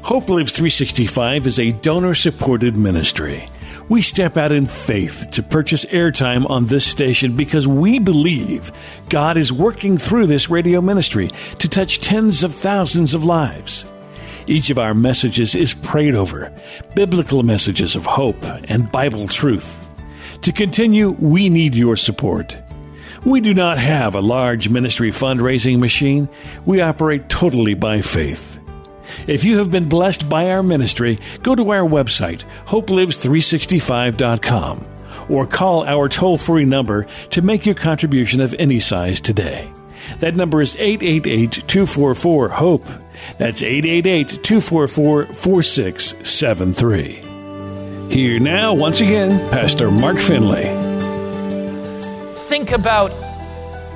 Hope 0.04 0.30
Lives 0.30 0.54
365 0.54 1.48
is 1.48 1.60
a 1.60 1.72
donor 1.72 2.14
supported 2.14 2.78
ministry 2.78 3.50
we 3.90 4.04
step 4.04 4.38
out 4.38 4.52
in 4.52 4.68
faith 4.68 5.32
to 5.32 5.44
purchase 5.44 5.84
airtime 5.86 6.48
on 6.50 6.66
this 6.66 6.86
station 6.86 7.36
because 7.36 7.68
we 7.68 7.98
believe 7.98 8.72
God 9.10 9.36
is 9.36 9.52
working 9.52 9.98
through 9.98 10.28
this 10.28 10.50
radio 10.50 10.80
ministry 10.80 11.30
to 11.58 11.68
touch 11.68 11.98
tens 11.98 12.44
of 12.44 12.54
thousands 12.54 13.16
of 13.16 13.26
lives. 13.26 13.86
Each 14.48 14.70
of 14.70 14.80
our 14.80 14.94
messages 14.94 15.56
is 15.56 15.74
prayed 15.74 16.16
over, 16.16 16.54
biblical 16.96 17.44
messages 17.44 17.96
of 17.96 18.06
hope 18.06 18.44
and 18.70 18.92
Bible 18.92 19.28
truth. 19.28 19.88
To 20.42 20.52
continue, 20.52 21.12
we 21.12 21.50
need 21.50 21.76
your 21.76 21.96
support. 21.96 22.58
We 23.26 23.42
do 23.42 23.54
not 23.54 23.78
have 23.78 24.16
a 24.16 24.22
large 24.22 24.70
ministry 24.70 25.12
fundraising 25.12 25.80
machine. 25.80 26.30
We 26.66 26.80
operate 26.82 27.28
totally 27.28 27.74
by 27.74 28.00
faith. 28.02 28.58
If 29.28 29.44
you 29.44 29.58
have 29.58 29.72
been 29.72 29.90
blessed 29.90 30.30
by 30.30 30.52
our 30.52 30.64
ministry, 30.64 31.20
go 31.44 31.56
to 31.56 31.72
our 31.72 31.86
website, 31.88 32.46
hopelives365.com, 32.68 34.86
or 35.30 35.46
call 35.46 35.84
our 35.84 36.08
toll 36.08 36.38
free 36.38 36.66
number 36.66 37.06
to 37.32 37.42
make 37.42 37.66
your 37.66 37.76
contribution 37.76 38.40
of 38.40 38.56
any 38.58 38.80
size 38.80 39.20
today. 39.20 39.70
That 40.20 40.36
number 40.36 40.62
is 40.62 40.78
888 40.78 41.68
244 41.68 42.50
HOPE. 42.50 42.86
That's 43.38 43.62
888 43.62 44.44
244 44.44 45.34
4673. 45.34 47.30
Here 48.10 48.40
now, 48.40 48.74
once 48.74 49.02
again, 49.02 49.50
Pastor 49.52 49.92
Mark 49.92 50.18
Finley. 50.18 50.64
Think 52.48 52.72
about 52.72 53.12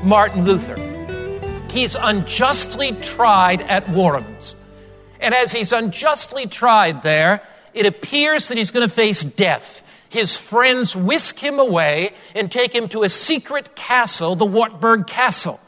Martin 0.04 0.46
Luther. 0.46 0.78
He's 1.72 1.96
unjustly 1.96 2.92
tried 3.02 3.62
at 3.62 3.90
Worms. 3.90 4.56
And 5.20 5.34
as 5.34 5.52
he's 5.52 5.72
unjustly 5.72 6.46
tried 6.46 7.02
there, 7.02 7.42
it 7.74 7.88
appears 7.88 8.50
that 8.50 8.58
he's 8.58 8.70
going 8.70 8.88
to 8.88 8.94
face 8.94 9.24
death. 9.24 9.84
His 10.10 10.38
friends 10.38 10.96
whisk 10.96 11.40
him 11.40 11.58
away 11.58 12.12
and 12.36 12.52
take 12.52 12.76
him 12.76 12.88
to 12.90 13.02
a 13.02 13.10
secret 13.10 13.76
castle, 13.76 14.36
the 14.36 14.46
Wartburg 14.46 15.08
Castle. 15.08 15.60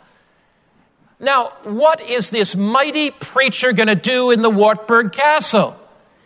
Now, 1.20 1.54
what 1.64 2.02
is 2.02 2.30
this 2.30 2.56
mighty 2.56 3.12
preacher 3.12 3.72
going 3.72 3.88
to 3.88 3.96
do 3.96 4.32
in 4.32 4.42
the 4.42 4.50
Wartburg 4.50 5.14
Castle? 5.14 5.78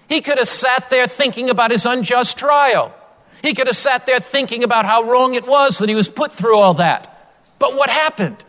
He 0.08 0.22
could 0.22 0.38
have 0.39 0.48
sat 0.48 0.89
there 0.89 1.08
thinking 1.08 1.50
about 1.50 1.72
his 1.72 1.86
unjust 1.86 2.38
trial. 2.38 2.93
He 3.43 3.53
could 3.53 3.67
have 3.67 3.75
sat 3.75 4.05
there 4.05 4.19
thinking 4.19 4.63
about 4.63 4.86
how 4.86 5.03
wrong 5.03 5.36
it 5.36 5.48
was 5.48 5.77
that 5.77 5.89
he 5.89 5.96
was 5.96 6.10
put 6.10 6.31
through 6.31 6.58
all 6.58 6.74
that. 6.75 7.38
But 7.60 7.75
what 7.75 7.89
happened? 7.89 8.43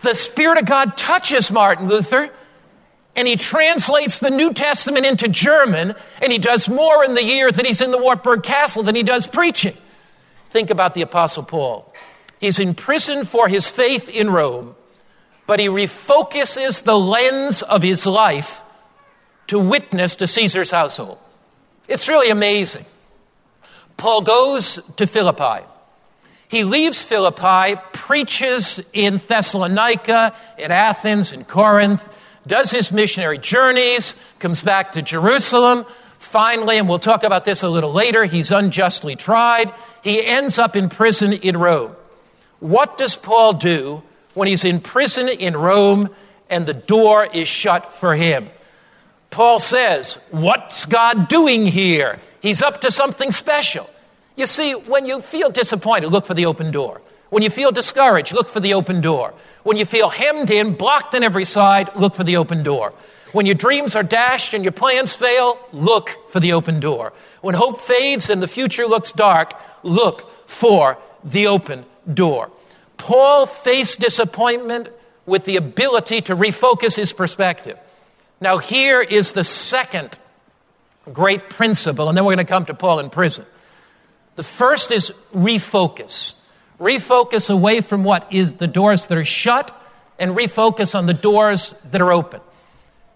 The 0.00 0.14
Spirit 0.14 0.58
of 0.58 0.66
God 0.66 0.96
touches 0.96 1.50
Martin 1.50 1.88
Luther 1.88 2.30
and 3.16 3.26
he 3.26 3.36
translates 3.36 4.18
the 4.18 4.30
New 4.30 4.52
Testament 4.52 5.06
into 5.06 5.26
German, 5.26 5.94
and 6.20 6.30
he 6.30 6.38
does 6.38 6.68
more 6.68 7.02
in 7.02 7.14
the 7.14 7.24
year 7.24 7.50
that 7.50 7.64
he's 7.64 7.80
in 7.80 7.90
the 7.90 7.98
Wartburg 7.98 8.42
Castle 8.42 8.82
than 8.82 8.94
he 8.94 9.02
does 9.02 9.26
preaching. 9.26 9.74
Think 10.50 10.68
about 10.68 10.92
the 10.92 11.00
Apostle 11.00 11.42
Paul. 11.42 11.92
He's 12.40 12.58
in 12.58 12.74
prison 12.74 13.24
for 13.24 13.48
his 13.48 13.70
faith 13.70 14.10
in 14.10 14.28
Rome, 14.28 14.76
but 15.46 15.60
he 15.60 15.68
refocuses 15.68 16.82
the 16.82 16.98
lens 16.98 17.62
of 17.62 17.82
his 17.82 18.06
life 18.06 18.62
to 19.46 19.58
witness 19.58 20.16
to 20.16 20.26
Caesar's 20.26 20.70
household. 20.70 21.18
It's 21.88 22.08
really 22.08 22.30
amazing. 22.30 22.84
Paul 23.96 24.22
goes 24.22 24.80
to 24.96 25.06
Philippi. 25.06 25.64
He 26.48 26.64
leaves 26.64 27.02
Philippi, 27.02 27.80
preaches 27.92 28.80
in 28.92 29.18
Thessalonica, 29.18 30.34
in 30.58 30.70
Athens, 30.70 31.32
in 31.32 31.44
Corinth, 31.44 32.06
does 32.46 32.70
his 32.70 32.92
missionary 32.92 33.38
journeys, 33.38 34.14
comes 34.38 34.62
back 34.62 34.92
to 34.92 35.02
Jerusalem. 35.02 35.84
Finally, 36.18 36.78
and 36.78 36.88
we'll 36.88 36.98
talk 36.98 37.24
about 37.24 37.44
this 37.44 37.62
a 37.62 37.68
little 37.68 37.92
later, 37.92 38.24
he's 38.24 38.50
unjustly 38.50 39.16
tried. 39.16 39.72
He 40.02 40.24
ends 40.24 40.58
up 40.58 40.76
in 40.76 40.88
prison 40.88 41.32
in 41.32 41.56
Rome. 41.56 41.94
What 42.60 42.96
does 42.96 43.16
Paul 43.16 43.54
do 43.54 44.02
when 44.36 44.48
he's 44.48 44.64
in 44.64 44.80
prison 44.80 45.28
in 45.28 45.56
Rome 45.56 46.10
and 46.50 46.66
the 46.66 46.74
door 46.74 47.24
is 47.24 47.48
shut 47.48 47.92
for 47.92 48.14
him? 48.14 48.50
Paul 49.30 49.58
says, 49.58 50.18
What's 50.30 50.84
God 50.84 51.28
doing 51.28 51.66
here? 51.66 52.20
He's 52.40 52.62
up 52.62 52.82
to 52.82 52.90
something 52.90 53.30
special. 53.30 53.88
You 54.36 54.46
see, 54.46 54.72
when 54.72 55.06
you 55.06 55.22
feel 55.22 55.50
disappointed, 55.50 56.12
look 56.12 56.26
for 56.26 56.34
the 56.34 56.46
open 56.46 56.70
door. 56.70 57.00
When 57.30 57.42
you 57.42 57.50
feel 57.50 57.72
discouraged, 57.72 58.32
look 58.32 58.48
for 58.48 58.60
the 58.60 58.74
open 58.74 59.00
door. 59.00 59.34
When 59.62 59.76
you 59.78 59.84
feel 59.84 60.10
hemmed 60.10 60.50
in, 60.50 60.74
blocked 60.74 61.14
on 61.14 61.24
every 61.24 61.44
side, 61.44 61.90
look 61.96 62.14
for 62.14 62.22
the 62.22 62.36
open 62.36 62.62
door. 62.62 62.92
When 63.32 63.46
your 63.46 63.54
dreams 63.54 63.96
are 63.96 64.02
dashed 64.02 64.54
and 64.54 64.62
your 64.62 64.72
plans 64.72 65.16
fail, 65.16 65.58
look 65.72 66.10
for 66.28 66.40
the 66.40 66.52
open 66.52 66.78
door. 66.78 67.12
When 67.40 67.54
hope 67.54 67.80
fades 67.80 68.30
and 68.30 68.42
the 68.42 68.48
future 68.48 68.86
looks 68.86 69.12
dark, 69.12 69.52
look 69.82 70.30
for 70.48 70.98
the 71.24 71.46
open 71.46 71.84
door. 72.12 72.50
Paul 72.96 73.46
faced 73.46 74.00
disappointment 74.00 74.88
with 75.26 75.44
the 75.44 75.56
ability 75.56 76.20
to 76.22 76.36
refocus 76.36 76.96
his 76.96 77.12
perspective. 77.12 77.78
Now, 78.40 78.58
here 78.58 79.00
is 79.00 79.32
the 79.32 79.44
second 79.44 80.18
great 81.12 81.50
principle, 81.50 82.08
and 82.08 82.16
then 82.16 82.24
we're 82.24 82.34
going 82.34 82.46
to 82.46 82.52
come 82.52 82.64
to 82.66 82.74
Paul 82.74 82.98
in 82.98 83.10
prison. 83.10 83.44
The 84.36 84.42
first 84.42 84.92
is 84.92 85.12
refocus. 85.34 86.34
Refocus 86.78 87.48
away 87.48 87.80
from 87.80 88.04
what 88.04 88.30
is 88.32 88.54
the 88.54 88.66
doors 88.66 89.06
that 89.06 89.16
are 89.16 89.24
shut 89.24 89.74
and 90.18 90.32
refocus 90.32 90.94
on 90.94 91.06
the 91.06 91.14
doors 91.14 91.74
that 91.90 92.00
are 92.00 92.12
open. 92.12 92.40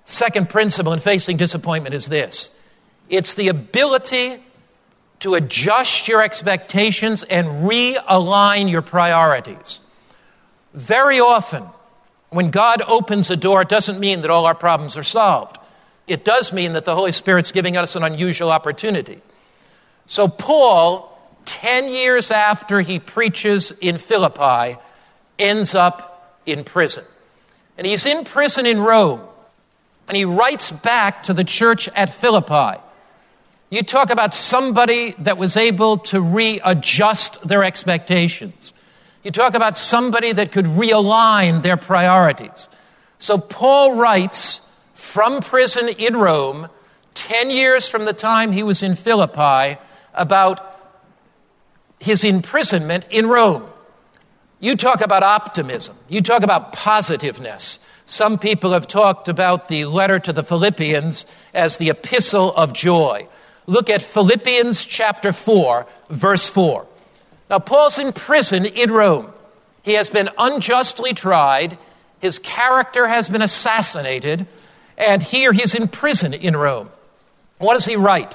Second 0.04 0.48
principle 0.48 0.92
in 0.92 0.98
facing 0.98 1.36
disappointment 1.36 1.94
is 1.94 2.08
this 2.08 2.50
it's 3.08 3.34
the 3.34 3.48
ability 3.48 4.42
to 5.20 5.34
adjust 5.34 6.08
your 6.08 6.22
expectations 6.22 7.22
and 7.22 7.46
realign 7.68 8.70
your 8.70 8.82
priorities. 8.82 9.80
Very 10.72 11.20
often, 11.20 11.64
when 12.30 12.50
God 12.50 12.82
opens 12.82 13.30
a 13.30 13.36
door, 13.36 13.62
it 13.62 13.68
doesn't 13.68 14.00
mean 14.00 14.22
that 14.22 14.30
all 14.30 14.46
our 14.46 14.54
problems 14.54 14.96
are 14.96 15.02
solved. 15.02 15.58
It 16.06 16.24
does 16.24 16.52
mean 16.52 16.72
that 16.72 16.84
the 16.84 16.94
Holy 16.94 17.12
Spirit's 17.12 17.52
giving 17.52 17.76
us 17.76 17.96
an 17.96 18.02
unusual 18.02 18.50
opportunity. 18.50 19.20
So, 20.06 20.26
Paul, 20.26 21.16
10 21.44 21.88
years 21.88 22.30
after 22.30 22.80
he 22.80 22.98
preaches 22.98 23.72
in 23.80 23.98
Philippi, 23.98 24.78
ends 25.38 25.74
up 25.74 26.40
in 26.46 26.64
prison. 26.64 27.04
And 27.76 27.86
he's 27.86 28.06
in 28.06 28.24
prison 28.24 28.66
in 28.66 28.80
Rome. 28.80 29.20
And 30.08 30.16
he 30.16 30.24
writes 30.24 30.70
back 30.70 31.24
to 31.24 31.34
the 31.34 31.44
church 31.44 31.88
at 31.90 32.10
Philippi. 32.10 32.80
You 33.70 33.84
talk 33.84 34.10
about 34.10 34.34
somebody 34.34 35.12
that 35.18 35.38
was 35.38 35.56
able 35.56 35.98
to 35.98 36.20
readjust 36.20 37.40
their 37.46 37.62
expectations. 37.62 38.72
You 39.22 39.30
talk 39.30 39.54
about 39.54 39.78
somebody 39.78 40.32
that 40.32 40.50
could 40.50 40.64
realign 40.64 41.62
their 41.62 41.76
priorities. 41.76 42.68
So 43.20 43.38
Paul 43.38 43.94
writes 43.94 44.62
from 44.92 45.40
prison 45.40 45.88
in 45.88 46.16
Rome, 46.16 46.68
10 47.14 47.50
years 47.50 47.88
from 47.88 48.06
the 48.06 48.12
time 48.12 48.50
he 48.50 48.64
was 48.64 48.82
in 48.82 48.96
Philippi, 48.96 49.78
about 50.14 50.66
his 52.00 52.24
imprisonment 52.24 53.06
in 53.08 53.28
Rome. 53.28 53.68
You 54.58 54.74
talk 54.74 55.00
about 55.00 55.22
optimism. 55.22 55.96
You 56.08 56.22
talk 56.22 56.42
about 56.42 56.72
positiveness. 56.72 57.78
Some 58.04 58.38
people 58.38 58.72
have 58.72 58.88
talked 58.88 59.28
about 59.28 59.68
the 59.68 59.84
letter 59.84 60.18
to 60.18 60.32
the 60.32 60.42
Philippians 60.42 61.24
as 61.54 61.76
the 61.76 61.88
epistle 61.88 62.52
of 62.54 62.72
joy. 62.72 63.28
Look 63.70 63.88
at 63.88 64.02
Philippians 64.02 64.84
chapter 64.84 65.30
4, 65.30 65.86
verse 66.08 66.48
4. 66.48 66.86
Now, 67.48 67.60
Paul's 67.60 68.00
in 68.00 68.12
prison 68.12 68.66
in 68.66 68.90
Rome. 68.90 69.32
He 69.84 69.92
has 69.92 70.10
been 70.10 70.28
unjustly 70.36 71.14
tried, 71.14 71.78
his 72.18 72.40
character 72.40 73.06
has 73.06 73.28
been 73.28 73.42
assassinated, 73.42 74.48
and 74.98 75.22
here 75.22 75.52
he's 75.52 75.76
in 75.76 75.86
prison 75.86 76.34
in 76.34 76.56
Rome. 76.56 76.90
What 77.58 77.74
does 77.74 77.84
he 77.84 77.94
write? 77.94 78.34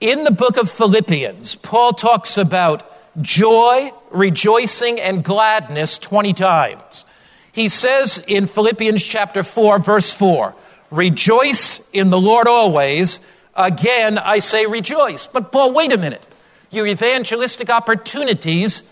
In 0.00 0.22
the 0.22 0.30
book 0.30 0.56
of 0.56 0.70
Philippians, 0.70 1.56
Paul 1.56 1.92
talks 1.92 2.38
about 2.38 2.88
joy, 3.20 3.90
rejoicing, 4.12 5.00
and 5.00 5.24
gladness 5.24 5.98
20 5.98 6.32
times. 6.32 7.04
He 7.50 7.68
says 7.68 8.22
in 8.28 8.46
Philippians 8.46 9.02
chapter 9.02 9.42
4, 9.42 9.80
verse 9.80 10.12
4, 10.12 10.54
Rejoice 10.92 11.80
in 11.92 12.10
the 12.10 12.20
Lord 12.20 12.46
always. 12.46 13.18
Again, 13.56 14.18
I 14.18 14.38
say 14.38 14.66
rejoice. 14.66 15.26
But 15.26 15.50
Paul, 15.52 15.72
wait 15.72 15.92
a 15.92 15.98
minute 15.98 16.24
your 16.70 16.86
evangelistic 16.86 17.70
opportunities, 17.70 18.82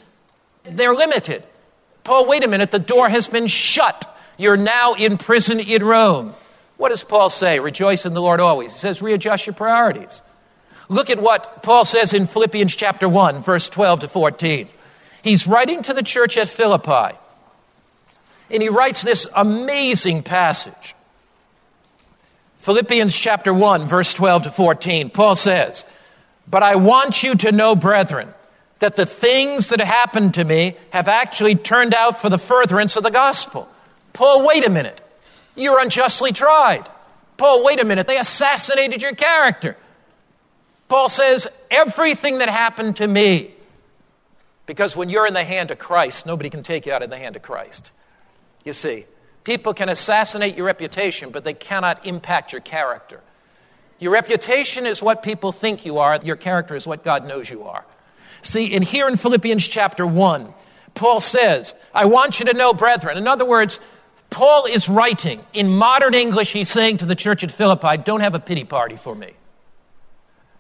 they're 0.64 0.94
limited. 0.94 1.44
Paul, 2.02 2.26
wait 2.26 2.44
a 2.44 2.48
minute, 2.48 2.70
the 2.70 2.78
door 2.78 3.08
has 3.08 3.28
been 3.28 3.46
shut. 3.46 4.10
You're 4.36 4.56
now 4.56 4.94
in 4.94 5.18
prison 5.18 5.60
in 5.60 5.82
Rome. 5.84 6.34
What 6.76 6.90
does 6.90 7.04
Paul 7.04 7.30
say? 7.30 7.60
Rejoice 7.60 8.04
in 8.04 8.14
the 8.14 8.22
Lord 8.22 8.40
always. 8.40 8.72
He 8.72 8.78
says, 8.78 9.00
readjust 9.00 9.46
your 9.46 9.54
priorities. 9.54 10.22
Look 10.88 11.08
at 11.08 11.20
what 11.20 11.62
Paul 11.62 11.84
says 11.84 12.12
in 12.12 12.26
Philippians 12.26 12.74
chapter 12.74 13.08
1, 13.08 13.40
verse 13.40 13.68
12 13.68 14.00
to 14.00 14.08
14. 14.08 14.68
He's 15.22 15.46
writing 15.46 15.82
to 15.82 15.94
the 15.94 16.02
church 16.02 16.36
at 16.36 16.48
Philippi, 16.48 17.16
and 18.50 18.62
he 18.62 18.68
writes 18.68 19.02
this 19.02 19.26
amazing 19.34 20.22
passage. 20.22 20.94
Philippians 22.64 23.14
chapter 23.14 23.52
1, 23.52 23.84
verse 23.84 24.14
12 24.14 24.44
to 24.44 24.50
14. 24.50 25.10
Paul 25.10 25.36
says, 25.36 25.84
but 26.48 26.62
I 26.62 26.76
want 26.76 27.22
you 27.22 27.34
to 27.34 27.52
know, 27.52 27.76
brethren, 27.76 28.32
that 28.78 28.96
the 28.96 29.04
things 29.04 29.68
that 29.68 29.82
happened 29.82 30.32
to 30.32 30.44
me 30.44 30.74
have 30.88 31.06
actually 31.06 31.56
turned 31.56 31.92
out 31.92 32.22
for 32.22 32.30
the 32.30 32.38
furtherance 32.38 32.96
of 32.96 33.02
the 33.02 33.10
gospel. 33.10 33.68
Paul, 34.14 34.46
wait 34.46 34.66
a 34.66 34.70
minute. 34.70 35.02
You're 35.54 35.78
unjustly 35.78 36.32
tried. 36.32 36.88
Paul, 37.36 37.62
wait 37.62 37.82
a 37.82 37.84
minute. 37.84 38.06
They 38.06 38.16
assassinated 38.16 39.02
your 39.02 39.14
character. 39.14 39.76
Paul 40.88 41.10
says, 41.10 41.46
everything 41.70 42.38
that 42.38 42.48
happened 42.48 42.96
to 42.96 43.06
me, 43.06 43.50
because 44.64 44.96
when 44.96 45.10
you're 45.10 45.26
in 45.26 45.34
the 45.34 45.44
hand 45.44 45.70
of 45.70 45.78
Christ, 45.78 46.24
nobody 46.24 46.48
can 46.48 46.62
take 46.62 46.86
you 46.86 46.94
out 46.94 47.02
of 47.02 47.10
the 47.10 47.18
hand 47.18 47.36
of 47.36 47.42
Christ. 47.42 47.92
You 48.64 48.72
see, 48.72 49.04
people 49.44 49.74
can 49.74 49.88
assassinate 49.88 50.56
your 50.56 50.66
reputation, 50.66 51.30
but 51.30 51.44
they 51.44 51.54
cannot 51.54 52.04
impact 52.06 52.52
your 52.52 52.60
character. 52.60 53.20
Your 53.98 54.12
reputation 54.12 54.86
is 54.86 55.02
what 55.02 55.22
people 55.22 55.52
think 55.52 55.86
you 55.86 55.98
are, 55.98 56.18
your 56.22 56.36
character 56.36 56.74
is 56.74 56.86
what 56.86 57.04
God 57.04 57.26
knows 57.26 57.48
you 57.48 57.62
are. 57.64 57.84
See, 58.42 58.74
and 58.74 58.84
here 58.84 59.08
in 59.08 59.16
Philippians 59.16 59.66
chapter 59.66 60.06
1, 60.06 60.52
Paul 60.94 61.20
says, 61.20 61.74
I 61.94 62.06
want 62.06 62.40
you 62.40 62.46
to 62.46 62.54
know, 62.54 62.74
brethren. 62.74 63.16
In 63.16 63.26
other 63.26 63.44
words, 63.44 63.80
Paul 64.30 64.66
is 64.66 64.88
writing. 64.88 65.44
In 65.52 65.68
modern 65.68 66.14
English, 66.14 66.52
he's 66.52 66.68
saying 66.68 66.98
to 66.98 67.06
the 67.06 67.14
church 67.14 67.44
at 67.44 67.52
Philippi, 67.52 67.96
don't 67.98 68.20
have 68.20 68.34
a 68.34 68.40
pity 68.40 68.64
party 68.64 68.96
for 68.96 69.14
me. 69.14 69.32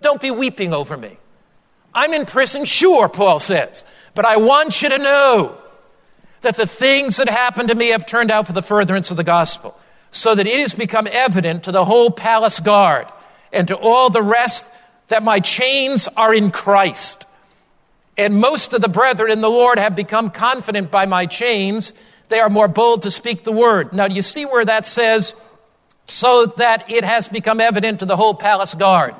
Don't 0.00 0.20
be 0.20 0.30
weeping 0.30 0.72
over 0.72 0.96
me. 0.96 1.18
I'm 1.94 2.12
in 2.12 2.26
prison, 2.26 2.64
sure, 2.64 3.08
Paul 3.08 3.38
says, 3.38 3.84
but 4.14 4.24
I 4.24 4.36
want 4.36 4.82
you 4.82 4.88
to 4.90 4.98
know 4.98 5.58
that 6.44 6.56
the 6.56 6.66
things 6.66 7.16
that 7.18 7.28
happened 7.28 7.68
to 7.68 7.74
me 7.74 7.88
have 7.88 8.06
turned 8.06 8.30
out 8.30 8.46
for 8.46 8.52
the 8.52 8.62
furtherance 8.62 9.10
of 9.10 9.16
the 9.16 9.24
gospel, 9.24 9.78
so 10.10 10.34
that 10.34 10.46
it 10.46 10.60
has 10.60 10.72
become 10.72 11.08
evident 11.10 11.64
to 11.64 11.72
the 11.72 11.84
whole 11.84 12.10
palace 12.10 12.60
guard 12.60 13.08
and 13.52 13.68
to 13.68 13.76
all 13.76 14.08
the 14.08 14.22
rest 14.22 14.68
that 15.08 15.22
my 15.22 15.40
chains 15.40 16.08
are 16.16 16.32
in 16.32 16.50
Christ. 16.50 17.26
And 18.16 18.36
most 18.36 18.72
of 18.72 18.80
the 18.80 18.88
brethren 18.88 19.32
in 19.32 19.40
the 19.40 19.50
Lord 19.50 19.78
have 19.78 19.96
become 19.96 20.30
confident 20.30 20.90
by 20.90 21.04
my 21.04 21.26
chains. 21.26 21.92
They 22.28 22.38
are 22.38 22.48
more 22.48 22.68
bold 22.68 23.02
to 23.02 23.10
speak 23.10 23.42
the 23.42 23.52
word. 23.52 23.92
Now, 23.92 24.08
do 24.08 24.14
you 24.14 24.22
see 24.22 24.46
where 24.46 24.64
that 24.64 24.86
says, 24.86 25.34
so 26.06 26.46
that 26.46 26.90
it 26.90 27.04
has 27.04 27.28
become 27.28 27.60
evident 27.60 28.00
to 28.00 28.06
the 28.06 28.16
whole 28.16 28.34
palace 28.34 28.74
guard. 28.74 29.14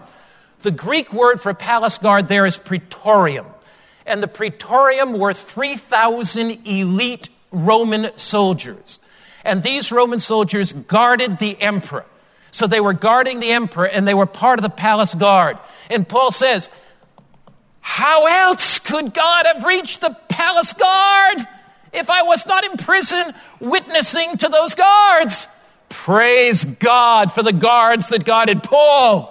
The 0.63 0.71
Greek 0.71 1.13
word 1.13 1.41
for 1.41 1.53
palace 1.55 1.99
guard 1.99 2.29
there 2.29 2.47
is 2.47 2.57
praetorium. 2.57 3.47
And 4.07 4.23
the 4.23 4.29
praetorium 4.29 5.19
were 5.19 5.33
3,000 5.33 6.67
elite 6.67 7.29
Roman 7.51 8.17
soldiers. 8.17 8.99
And 9.45 9.63
these 9.63 9.93
Roman 9.93 10.21
soldiers 10.21 10.73
guarded 10.73 11.39
the 11.39 11.61
emperor. 11.61 12.05
So 12.51 12.67
they 12.67 12.81
were 12.81 12.93
guarding 12.93 13.41
the 13.41 13.51
emperor 13.51 13.87
and 13.87 14.07
they 14.07 14.15
were 14.15 14.27
part 14.27 14.59
of 14.59 14.63
the 14.63 14.71
palace 14.71 15.15
guard. 15.15 15.59
And 15.91 16.09
Paul 16.09 16.31
says, 16.31 16.71
How 17.81 18.27
else 18.27 18.79
could 18.79 19.13
God 19.13 19.47
have 19.47 19.65
reached 19.65 20.01
the 20.01 20.17
palace 20.29 20.73
guard 20.73 21.47
if 21.93 22.11
I 22.11 22.23
was 22.23 22.47
not 22.47 22.65
in 22.65 22.77
prison 22.77 23.35
witnessing 23.61 24.37
to 24.39 24.49
those 24.49 24.75
guards? 24.75 25.47
Praise 25.89 26.65
God 26.65 27.33
for 27.33 27.43
the 27.43 27.53
guards 27.53 28.09
that 28.09 28.25
guarded 28.25 28.63
Paul. 28.63 29.31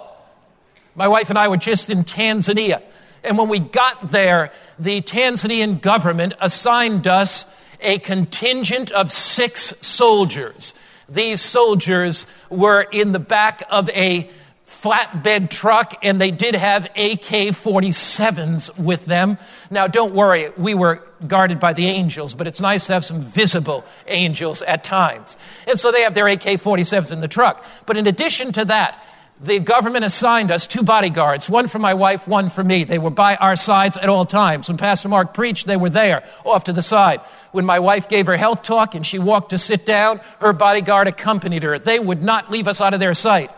My 0.94 1.08
wife 1.08 1.30
and 1.30 1.38
I 1.38 1.48
were 1.48 1.56
just 1.56 1.90
in 1.90 2.04
Tanzania. 2.04 2.82
And 3.24 3.38
when 3.38 3.48
we 3.48 3.58
got 3.58 4.10
there, 4.10 4.52
the 4.78 5.00
Tanzanian 5.00 5.80
government 5.80 6.34
assigned 6.40 7.06
us 7.06 7.46
a 7.80 7.98
contingent 7.98 8.90
of 8.90 9.10
six 9.10 9.74
soldiers. 9.80 10.74
These 11.08 11.40
soldiers 11.40 12.26
were 12.50 12.82
in 12.82 13.12
the 13.12 13.18
back 13.18 13.62
of 13.70 13.90
a 13.90 14.30
flatbed 14.66 15.48
truck 15.48 15.94
and 16.02 16.20
they 16.20 16.30
did 16.30 16.54
have 16.54 16.84
AK 16.96 17.54
47s 17.54 18.76
with 18.78 19.06
them. 19.06 19.38
Now, 19.70 19.86
don't 19.86 20.14
worry, 20.14 20.50
we 20.58 20.74
were 20.74 21.02
guarded 21.26 21.58
by 21.58 21.72
the 21.72 21.86
angels, 21.86 22.34
but 22.34 22.46
it's 22.46 22.60
nice 22.60 22.86
to 22.86 22.94
have 22.94 23.04
some 23.04 23.22
visible 23.22 23.84
angels 24.06 24.60
at 24.62 24.84
times. 24.84 25.38
And 25.66 25.80
so 25.80 25.90
they 25.90 26.02
have 26.02 26.14
their 26.14 26.28
AK 26.28 26.42
47s 26.42 27.12
in 27.12 27.20
the 27.20 27.28
truck. 27.28 27.64
But 27.86 27.96
in 27.96 28.06
addition 28.06 28.52
to 28.52 28.64
that, 28.66 29.02
the 29.40 29.58
government 29.58 30.04
assigned 30.04 30.50
us 30.50 30.66
two 30.66 30.82
bodyguards, 30.82 31.48
one 31.50 31.66
for 31.66 31.78
my 31.78 31.94
wife, 31.94 32.28
one 32.28 32.48
for 32.48 32.62
me. 32.62 32.84
They 32.84 32.98
were 32.98 33.10
by 33.10 33.34
our 33.36 33.56
sides 33.56 33.96
at 33.96 34.08
all 34.08 34.24
times. 34.24 34.68
When 34.68 34.76
Pastor 34.76 35.08
Mark 35.08 35.34
preached, 35.34 35.66
they 35.66 35.76
were 35.76 35.90
there, 35.90 36.24
off 36.44 36.64
to 36.64 36.72
the 36.72 36.82
side. 36.82 37.20
When 37.50 37.66
my 37.66 37.80
wife 37.80 38.08
gave 38.08 38.26
her 38.26 38.36
health 38.36 38.62
talk 38.62 38.94
and 38.94 39.04
she 39.04 39.18
walked 39.18 39.50
to 39.50 39.58
sit 39.58 39.84
down, 39.84 40.20
her 40.40 40.52
bodyguard 40.52 41.08
accompanied 41.08 41.64
her. 41.64 41.78
They 41.78 41.98
would 41.98 42.22
not 42.22 42.50
leave 42.50 42.68
us 42.68 42.80
out 42.80 42.94
of 42.94 43.00
their 43.00 43.14
sight. 43.14 43.50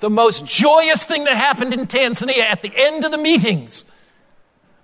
The 0.00 0.10
most 0.10 0.44
joyous 0.44 1.06
thing 1.06 1.24
that 1.24 1.36
happened 1.36 1.72
in 1.72 1.86
Tanzania 1.86 2.42
at 2.42 2.60
the 2.60 2.72
end 2.74 3.04
of 3.04 3.10
the 3.10 3.18
meetings 3.18 3.84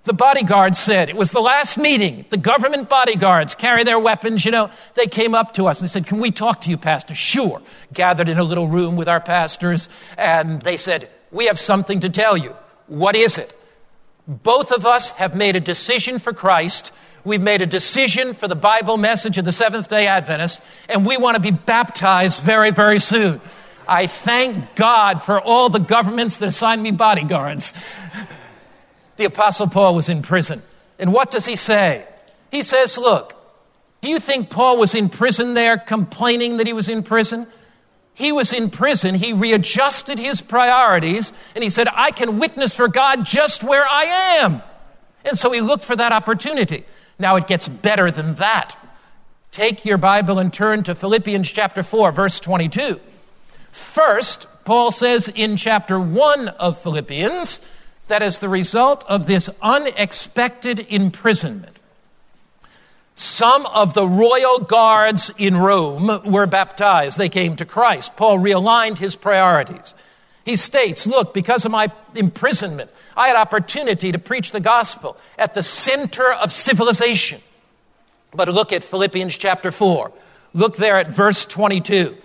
The 0.05 0.13
bodyguards 0.13 0.79
said, 0.79 1.07
it 1.07 1.15
was 1.15 1.31
the 1.31 1.39
last 1.39 1.77
meeting. 1.77 2.25
The 2.29 2.37
government 2.37 2.89
bodyguards 2.89 3.55
carry 3.55 3.85
their 3.85 3.97
weapons, 3.97 4.43
you 4.43 4.51
know. 4.51 4.69
They 4.95 5.07
came 5.07 5.33
up 5.33 5.53
to 5.53 5.67
us 5.67 5.79
and 5.79 5.89
said, 5.89 6.05
Can 6.05 6.19
we 6.19 6.29
talk 6.29 6.59
to 6.61 6.69
you, 6.69 6.77
Pastor? 6.77 7.15
Sure. 7.15 7.61
Gathered 7.93 8.27
in 8.27 8.37
a 8.37 8.43
little 8.43 8.67
room 8.67 8.97
with 8.97 9.07
our 9.07 9.21
pastors, 9.21 9.87
and 10.17 10.61
they 10.61 10.75
said, 10.75 11.09
We 11.31 11.45
have 11.45 11.57
something 11.57 12.01
to 12.01 12.09
tell 12.09 12.35
you. 12.35 12.53
What 12.87 13.15
is 13.15 13.37
it? 13.37 13.57
Both 14.27 14.73
of 14.73 14.85
us 14.85 15.11
have 15.11 15.35
made 15.35 15.55
a 15.55 15.61
decision 15.61 16.19
for 16.19 16.33
Christ. 16.33 16.91
We've 17.23 17.41
made 17.41 17.61
a 17.61 17.65
decision 17.65 18.33
for 18.33 18.49
the 18.49 18.55
Bible 18.55 18.97
message 18.97 19.37
of 19.37 19.45
the 19.45 19.53
Seventh 19.53 19.87
day 19.87 20.07
Adventists, 20.07 20.59
and 20.89 21.05
we 21.05 21.15
want 21.15 21.35
to 21.35 21.41
be 21.41 21.51
baptized 21.51 22.43
very, 22.43 22.71
very 22.71 22.99
soon. 22.99 23.39
I 23.87 24.07
thank 24.07 24.75
God 24.75 25.21
for 25.21 25.41
all 25.41 25.69
the 25.69 25.79
governments 25.79 26.37
that 26.37 26.47
assigned 26.47 26.83
me 26.83 26.91
bodyguards. 26.91 27.73
The 29.17 29.25
Apostle 29.25 29.67
Paul 29.67 29.95
was 29.95 30.09
in 30.09 30.21
prison. 30.21 30.61
And 30.99 31.13
what 31.13 31.31
does 31.31 31.45
he 31.45 31.55
say? 31.55 32.05
He 32.51 32.63
says, 32.63 32.97
Look, 32.97 33.35
do 34.01 34.09
you 34.09 34.19
think 34.19 34.49
Paul 34.49 34.77
was 34.77 34.95
in 34.95 35.09
prison 35.09 35.53
there 35.53 35.77
complaining 35.77 36.57
that 36.57 36.67
he 36.67 36.73
was 36.73 36.89
in 36.89 37.03
prison? 37.03 37.47
He 38.13 38.31
was 38.31 38.53
in 38.53 38.69
prison. 38.69 39.15
He 39.15 39.33
readjusted 39.33 40.19
his 40.19 40.41
priorities 40.41 41.33
and 41.55 41.63
he 41.63 41.69
said, 41.69 41.87
I 41.91 42.11
can 42.11 42.37
witness 42.37 42.75
for 42.75 42.87
God 42.87 43.25
just 43.25 43.63
where 43.63 43.87
I 43.89 44.03
am. 44.41 44.61
And 45.25 45.37
so 45.37 45.51
he 45.51 45.61
looked 45.61 45.83
for 45.83 45.95
that 45.95 46.11
opportunity. 46.11 46.85
Now 47.17 47.37
it 47.37 47.47
gets 47.47 47.67
better 47.67 48.11
than 48.11 48.35
that. 48.35 48.77
Take 49.51 49.85
your 49.85 49.97
Bible 49.97 50.39
and 50.39 50.51
turn 50.51 50.83
to 50.83 50.95
Philippians 50.95 51.49
chapter 51.51 51.81
4, 51.81 52.11
verse 52.11 52.39
22. 52.39 52.99
First, 53.71 54.47
Paul 54.65 54.91
says 54.91 55.27
in 55.27 55.57
chapter 55.57 55.99
1 55.99 56.47
of 56.49 56.77
Philippians 56.81 57.61
that 58.07 58.21
as 58.21 58.39
the 58.39 58.49
result 58.49 59.03
of 59.07 59.27
this 59.27 59.49
unexpected 59.61 60.85
imprisonment, 60.89 61.77
some 63.15 63.65
of 63.67 63.93
the 63.93 64.07
royal 64.07 64.59
guards 64.59 65.31
in 65.37 65.57
Rome 65.57 66.21
were 66.25 66.47
baptized. 66.47 67.17
They 67.17 67.29
came 67.29 67.55
to 67.57 67.65
Christ. 67.65 68.15
Paul 68.15 68.39
realigned 68.39 68.97
his 68.97 69.15
priorities. 69.15 69.93
He 70.43 70.55
states, 70.55 71.05
Look, 71.05 71.33
because 71.33 71.63
of 71.63 71.71
my 71.71 71.91
imprisonment, 72.15 72.89
I 73.15 73.27
had 73.27 73.35
opportunity 73.35 74.11
to 74.11 74.19
preach 74.19 74.51
the 74.51 74.59
gospel 74.59 75.15
at 75.37 75.53
the 75.53 75.63
center 75.63 76.33
of 76.33 76.51
civilization. 76.51 77.39
But 78.31 78.49
look 78.49 78.73
at 78.73 78.83
Philippians 78.83 79.37
chapter 79.37 79.71
4. 79.71 80.11
Look 80.55 80.77
there 80.77 80.97
at 80.97 81.09
verse 81.09 81.45
22 81.45 82.17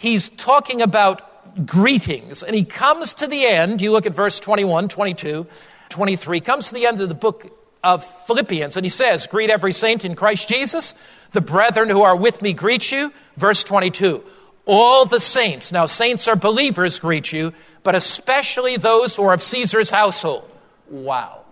he's 0.00 0.30
talking 0.30 0.80
about 0.80 1.29
greetings, 1.66 2.42
and 2.42 2.54
he 2.54 2.64
comes 2.64 3.14
to 3.14 3.26
the 3.26 3.46
end. 3.46 3.80
You 3.80 3.92
look 3.92 4.06
at 4.06 4.14
verse 4.14 4.40
21, 4.40 4.88
22, 4.88 5.46
23, 5.88 6.40
comes 6.40 6.68
to 6.68 6.74
the 6.74 6.86
end 6.86 7.00
of 7.00 7.08
the 7.08 7.14
book 7.14 7.56
of 7.82 8.04
Philippians, 8.26 8.76
and 8.76 8.84
he 8.84 8.90
says, 8.90 9.26
Greet 9.26 9.50
every 9.50 9.72
saint 9.72 10.04
in 10.04 10.14
Christ 10.14 10.48
Jesus. 10.48 10.94
The 11.32 11.40
brethren 11.40 11.88
who 11.88 12.02
are 12.02 12.16
with 12.16 12.42
me 12.42 12.52
greet 12.52 12.90
you. 12.92 13.12
Verse 13.36 13.62
22. 13.62 14.22
All 14.66 15.04
the 15.06 15.20
saints, 15.20 15.72
now 15.72 15.86
saints 15.86 16.28
are 16.28 16.36
believers, 16.36 16.98
greet 16.98 17.32
you, 17.32 17.52
but 17.82 17.94
especially 17.94 18.76
those 18.76 19.16
who 19.16 19.24
are 19.24 19.32
of 19.32 19.42
Caesar's 19.42 19.90
household. 19.90 20.48
Wow. 20.88 21.44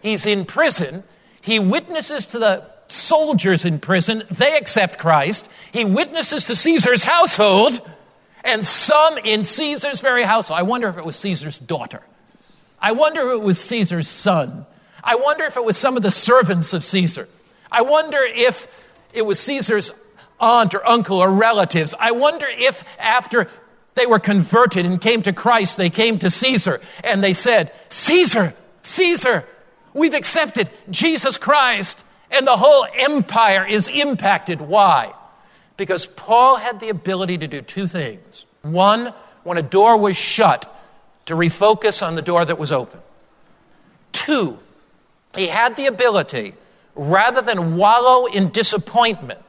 He's 0.00 0.26
in 0.26 0.44
prison. 0.44 1.04
He 1.40 1.58
witnesses 1.58 2.24
to 2.26 2.38
the 2.38 2.70
soldiers 2.86 3.64
in 3.64 3.78
prison. 3.78 4.22
They 4.30 4.56
accept 4.56 4.98
Christ. 4.98 5.48
He 5.72 5.84
witnesses 5.84 6.46
to 6.46 6.56
Caesar's 6.56 7.04
household 7.04 7.80
and 8.44 8.64
some 8.64 9.18
in 9.18 9.44
Caesar's 9.44 10.00
very 10.00 10.24
household. 10.24 10.58
I 10.58 10.62
wonder 10.62 10.88
if 10.88 10.98
it 10.98 11.04
was 11.04 11.16
Caesar's 11.16 11.58
daughter. 11.58 12.02
I 12.80 12.92
wonder 12.92 13.30
if 13.30 13.40
it 13.40 13.44
was 13.44 13.60
Caesar's 13.60 14.08
son. 14.08 14.66
I 15.04 15.14
wonder 15.16 15.44
if 15.44 15.56
it 15.56 15.64
was 15.64 15.76
some 15.76 15.96
of 15.96 16.02
the 16.02 16.10
servants 16.10 16.72
of 16.72 16.82
Caesar. 16.82 17.28
I 17.70 17.82
wonder 17.82 18.22
if 18.22 18.66
it 19.12 19.22
was 19.22 19.38
Caesar's 19.40 19.92
aunt 20.40 20.74
or 20.74 20.86
uncle 20.86 21.18
or 21.18 21.30
relatives. 21.30 21.94
I 21.98 22.12
wonder 22.12 22.46
if 22.46 22.84
after 22.98 23.48
they 23.94 24.06
were 24.06 24.18
converted 24.18 24.86
and 24.86 25.00
came 25.00 25.22
to 25.22 25.32
Christ, 25.32 25.76
they 25.76 25.90
came 25.90 26.18
to 26.20 26.30
Caesar 26.30 26.80
and 27.04 27.22
they 27.22 27.34
said, 27.34 27.72
Caesar, 27.90 28.54
Caesar, 28.82 29.44
we've 29.94 30.14
accepted 30.14 30.70
Jesus 30.90 31.36
Christ. 31.36 32.02
And 32.30 32.46
the 32.46 32.56
whole 32.56 32.86
empire 32.94 33.66
is 33.66 33.88
impacted. 33.88 34.60
Why? 34.60 35.12
Because 35.82 36.06
Paul 36.06 36.58
had 36.58 36.78
the 36.78 36.90
ability 36.90 37.38
to 37.38 37.48
do 37.48 37.60
two 37.60 37.88
things. 37.88 38.46
One, 38.62 39.12
when 39.42 39.58
a 39.58 39.62
door 39.62 39.96
was 39.96 40.16
shut, 40.16 40.72
to 41.26 41.34
refocus 41.34 42.06
on 42.06 42.14
the 42.14 42.22
door 42.22 42.44
that 42.44 42.56
was 42.56 42.70
open. 42.70 43.00
Two, 44.12 44.60
he 45.34 45.48
had 45.48 45.74
the 45.74 45.86
ability, 45.86 46.54
rather 46.94 47.42
than 47.42 47.74
wallow 47.76 48.26
in 48.26 48.50
disappointment, 48.50 49.40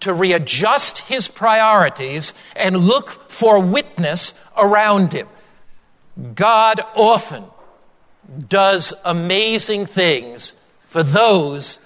to 0.00 0.14
readjust 0.14 1.00
his 1.00 1.28
priorities 1.28 2.32
and 2.56 2.74
look 2.78 3.30
for 3.30 3.60
witness 3.60 4.32
around 4.56 5.12
him. 5.12 5.28
God 6.34 6.80
often 6.96 7.44
does 8.48 8.94
amazing 9.04 9.84
things 9.84 10.54
for 10.86 11.02
those 11.02 11.80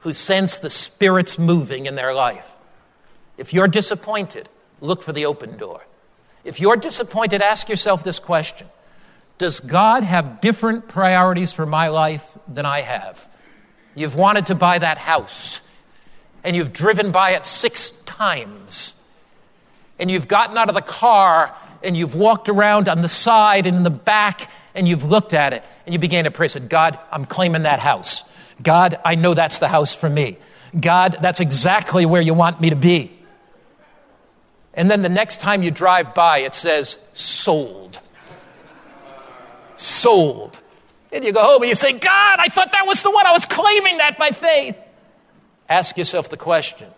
who 0.00 0.12
sense 0.12 0.58
the 0.58 0.68
Spirit's 0.68 1.38
moving 1.38 1.86
in 1.86 1.94
their 1.94 2.12
life. 2.12 2.52
If 3.38 3.54
you're 3.54 3.68
disappointed, 3.68 4.48
look 4.80 5.02
for 5.02 5.12
the 5.12 5.26
open 5.26 5.56
door. 5.56 5.86
If 6.44 6.60
you're 6.60 6.76
disappointed, 6.76 7.40
ask 7.40 7.68
yourself 7.68 8.04
this 8.04 8.18
question 8.18 8.66
Does 9.38 9.60
God 9.60 10.02
have 10.02 10.40
different 10.40 10.88
priorities 10.88 11.52
for 11.52 11.64
my 11.64 11.88
life 11.88 12.36
than 12.46 12.66
I 12.66 12.82
have? 12.82 13.26
You've 13.94 14.16
wanted 14.16 14.46
to 14.46 14.54
buy 14.54 14.78
that 14.78 14.98
house, 14.98 15.60
and 16.44 16.54
you've 16.54 16.72
driven 16.72 17.12
by 17.12 17.30
it 17.30 17.46
six 17.46 17.92
times, 18.06 18.94
and 19.98 20.10
you've 20.10 20.28
gotten 20.28 20.58
out 20.58 20.68
of 20.68 20.74
the 20.74 20.82
car, 20.82 21.54
and 21.82 21.96
you've 21.96 22.14
walked 22.14 22.48
around 22.48 22.88
on 22.88 23.02
the 23.02 23.08
side 23.08 23.66
and 23.66 23.76
in 23.76 23.82
the 23.82 23.90
back, 23.90 24.50
and 24.74 24.86
you've 24.86 25.04
looked 25.04 25.32
at 25.32 25.52
it, 25.52 25.64
and 25.86 25.92
you 25.92 25.98
began 25.98 26.24
to 26.24 26.30
pray, 26.30 26.48
said, 26.48 26.68
God, 26.68 26.98
I'm 27.10 27.24
claiming 27.24 27.62
that 27.62 27.78
house. 27.80 28.24
God, 28.62 28.98
I 29.04 29.14
know 29.14 29.34
that's 29.34 29.58
the 29.58 29.68
house 29.68 29.94
for 29.94 30.08
me. 30.08 30.38
God, 30.78 31.18
that's 31.20 31.40
exactly 31.40 32.04
where 32.06 32.20
you 32.20 32.34
want 32.34 32.60
me 32.60 32.70
to 32.70 32.76
be. 32.76 33.17
And 34.78 34.88
then 34.88 35.02
the 35.02 35.08
next 35.08 35.40
time 35.40 35.64
you 35.64 35.72
drive 35.72 36.14
by, 36.14 36.38
it 36.38 36.54
says, 36.54 36.98
sold. 37.12 37.98
Sold. 39.74 40.60
And 41.10 41.24
you 41.24 41.32
go 41.32 41.42
home 41.42 41.62
and 41.62 41.68
you 41.68 41.74
say, 41.74 41.94
God, 41.94 42.38
I 42.38 42.46
thought 42.46 42.70
that 42.70 42.86
was 42.86 43.02
the 43.02 43.10
one. 43.10 43.26
I 43.26 43.32
was 43.32 43.44
claiming 43.44 43.98
that 43.98 44.16
by 44.16 44.30
faith. 44.30 44.76
Ask 45.68 45.98
yourself 45.98 46.28
the 46.30 46.36
question 46.36 46.88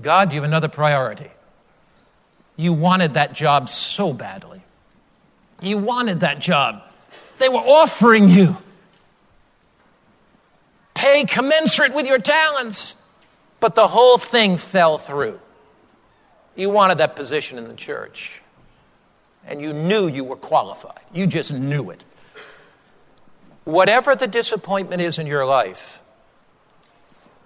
God, 0.00 0.32
you 0.32 0.36
have 0.36 0.44
another 0.44 0.68
priority. 0.68 1.30
You 2.54 2.72
wanted 2.72 3.14
that 3.14 3.32
job 3.32 3.68
so 3.68 4.12
badly. 4.12 4.62
You 5.60 5.78
wanted 5.78 6.20
that 6.20 6.38
job. 6.38 6.82
They 7.38 7.48
were 7.48 7.58
offering 7.58 8.28
you 8.28 8.58
pay 10.94 11.24
commensurate 11.24 11.94
with 11.94 12.06
your 12.06 12.20
talents. 12.20 12.94
But 13.58 13.74
the 13.74 13.88
whole 13.88 14.18
thing 14.18 14.56
fell 14.56 14.98
through. 14.98 15.40
You 16.56 16.70
wanted 16.70 16.98
that 16.98 17.16
position 17.16 17.58
in 17.58 17.68
the 17.68 17.74
church, 17.74 18.40
and 19.46 19.60
you 19.60 19.72
knew 19.72 20.06
you 20.06 20.24
were 20.24 20.36
qualified. 20.36 21.00
You 21.12 21.26
just 21.26 21.52
knew 21.52 21.90
it. 21.90 22.02
Whatever 23.64 24.14
the 24.14 24.26
disappointment 24.26 25.02
is 25.02 25.18
in 25.18 25.26
your 25.26 25.46
life, 25.46 26.00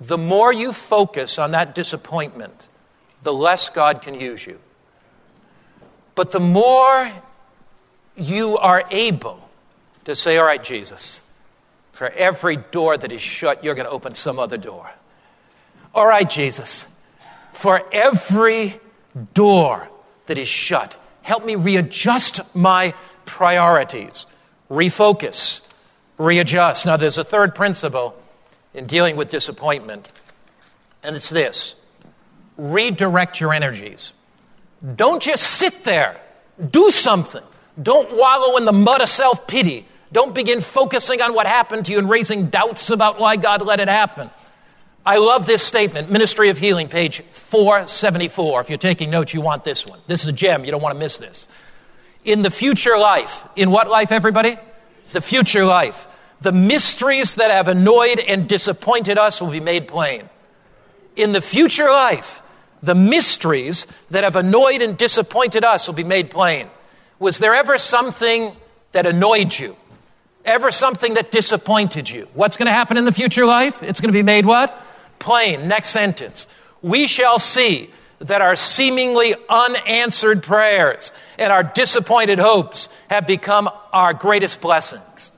the 0.01 0.18
more 0.18 0.53
you 0.53 0.73
focus 0.73 1.38
on 1.38 1.53
that 1.53 1.75
disappointment, 1.75 2.68
the 3.23 3.33
less 3.33 3.68
God 3.68 4.03
can 4.03 4.14
use 4.14 4.47
you. 4.47 4.59
But 6.14 6.31
the 6.31 6.40
more 6.40 7.12
you 8.16 8.59
are 8.59 8.85
able 8.90 9.49
to 10.05 10.14
say, 10.14 10.37
All 10.37 10.47
right, 10.47 10.62
Jesus, 10.62 11.21
for 11.92 12.09
every 12.11 12.57
door 12.57 12.97
that 12.97 13.11
is 13.12 13.23
shut, 13.23 13.64
you're 13.64 13.75
going 13.75 13.87
to 13.87 13.92
open 13.92 14.14
some 14.14 14.38
other 14.38 14.57
door. 14.57 14.90
All 15.94 16.07
right, 16.07 16.29
Jesus, 16.29 16.87
for 17.53 17.83
every 17.92 18.81
door 19.35 19.88
that 20.27 20.38
is 20.38 20.49
shut. 20.49 20.97
Help 21.23 21.44
me 21.44 21.55
readjust 21.55 22.40
my 22.55 22.94
priorities, 23.25 24.27
refocus, 24.71 25.61
readjust. 26.16 26.87
Now, 26.87 26.97
there's 26.97 27.18
a 27.18 27.25
third 27.25 27.55
principle 27.55 28.16
in 28.75 28.87
dealing 28.87 29.16
with 29.16 29.31
disappointment, 29.31 30.09
and 31.03 31.16
it's 31.16 31.31
this 31.31 31.75
redirect 32.57 33.40
your 33.40 33.55
energies. 33.55 34.12
Don't 34.97 35.23
just 35.23 35.44
sit 35.44 35.85
there, 35.85 36.21
do 36.71 36.90
something. 36.90 37.42
Don't 37.81 38.16
wallow 38.16 38.57
in 38.57 38.64
the 38.64 38.73
mud 38.73 39.01
of 39.01 39.09
self 39.09 39.47
pity. 39.47 39.87
Don't 40.11 40.35
begin 40.35 40.61
focusing 40.61 41.21
on 41.21 41.35
what 41.35 41.47
happened 41.47 41.87
to 41.87 41.92
you 41.92 41.99
and 41.99 42.09
raising 42.09 42.47
doubts 42.47 42.90
about 42.90 43.21
why 43.21 43.37
God 43.37 43.62
let 43.62 43.79
it 43.79 43.88
happen. 43.88 44.31
I 45.09 45.16
love 45.16 45.47
this 45.47 45.62
statement, 45.62 46.11
Ministry 46.11 46.51
of 46.51 46.59
Healing, 46.59 46.88
page 46.88 47.23
474. 47.31 48.61
If 48.61 48.68
you're 48.68 48.77
taking 48.77 49.09
notes, 49.09 49.33
you 49.33 49.40
want 49.40 49.64
this 49.64 49.87
one. 49.87 50.01
This 50.07 50.21
is 50.21 50.29
a 50.29 50.33
gem. 50.33 50.66
You 50.66 50.71
don't 50.71 50.83
want 50.83 50.94
to 50.94 50.99
miss 50.99 51.16
this. 51.16 51.49
In 52.27 52.42
the 52.42 52.51
future 52.51 52.99
life, 52.99 53.49
in 53.57 53.71
what 53.71 53.88
life, 53.88 54.12
everybody? 54.12 54.59
The 55.12 55.23
future 55.23 55.64
life. 55.64 56.07
the 56.42 56.53
mysteries 56.53 57.37
that 57.37 57.51
have 57.51 57.68
annoyed 57.68 58.18
and 58.18 58.47
disappointed 58.47 59.16
us 59.16 59.40
will 59.40 59.49
be 59.49 59.61
made 59.61 59.88
plain. 59.88 60.29
In 61.16 61.33
the 61.33 61.40
future 61.40 61.90
life, 61.90 62.42
the 62.83 62.94
mysteries 62.94 63.87
that 64.11 64.25
have 64.25 64.37
annoyed 64.37 64.83
and 64.83 64.94
disappointed 64.99 65.64
us 65.64 65.88
will 65.88 65.94
be 65.94 66.05
made 66.05 66.31
plain. 66.31 66.68
Was 67.18 67.38
there 67.38 67.55
ever 67.55 67.79
something 67.79 68.55
that 68.92 69.07
annoyed 69.07 69.59
you? 69.59 69.75
Ever 70.44 70.71
something 70.71 71.14
that 71.14 71.33
disappointed 71.33 72.11
you? 72.11 72.29
What's 72.35 72.59
going 72.59 72.66
to 72.66 72.73
happen 72.73 72.99
in 72.99 73.07
the 73.07 73.12
future 73.12 73.47
life? 73.47 73.83
It's 73.83 74.01
going 74.01 74.12
to 74.12 74.18
be 74.18 74.23
made 74.23 74.44
what? 74.44 74.85
Plain. 75.19 75.69
Next 75.69 75.89
sentence. 75.89 76.47
We 76.83 77.07
shall 77.07 77.39
see 77.39 77.91
that 78.21 78.41
our 78.41 78.57
seemingly 78.57 79.35
unanswered 79.49 80.43
prayers 80.43 81.13
and 81.39 81.53
our 81.53 81.63
disappointed 81.63 82.39
hopes 82.39 82.89
have 83.11 83.27
become 83.27 83.71
our 83.93 84.13
greatest 84.13 84.61
blessings. 84.61 85.33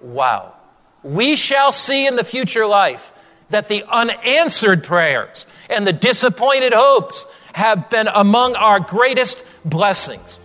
Wow. 0.00 0.54
We 1.02 1.36
shall 1.36 1.70
see 1.70 2.06
in 2.06 2.16
the 2.16 2.24
future 2.24 2.66
life 2.66 3.12
that 3.50 3.68
the 3.68 3.84
unanswered 3.88 4.82
prayers 4.82 5.46
and 5.70 5.86
the 5.86 5.92
disappointed 5.92 6.72
hopes 6.72 7.26
have 7.52 7.88
been 7.88 8.08
among 8.08 8.56
our 8.56 8.80
greatest 8.80 9.44
blessings. 9.64 10.40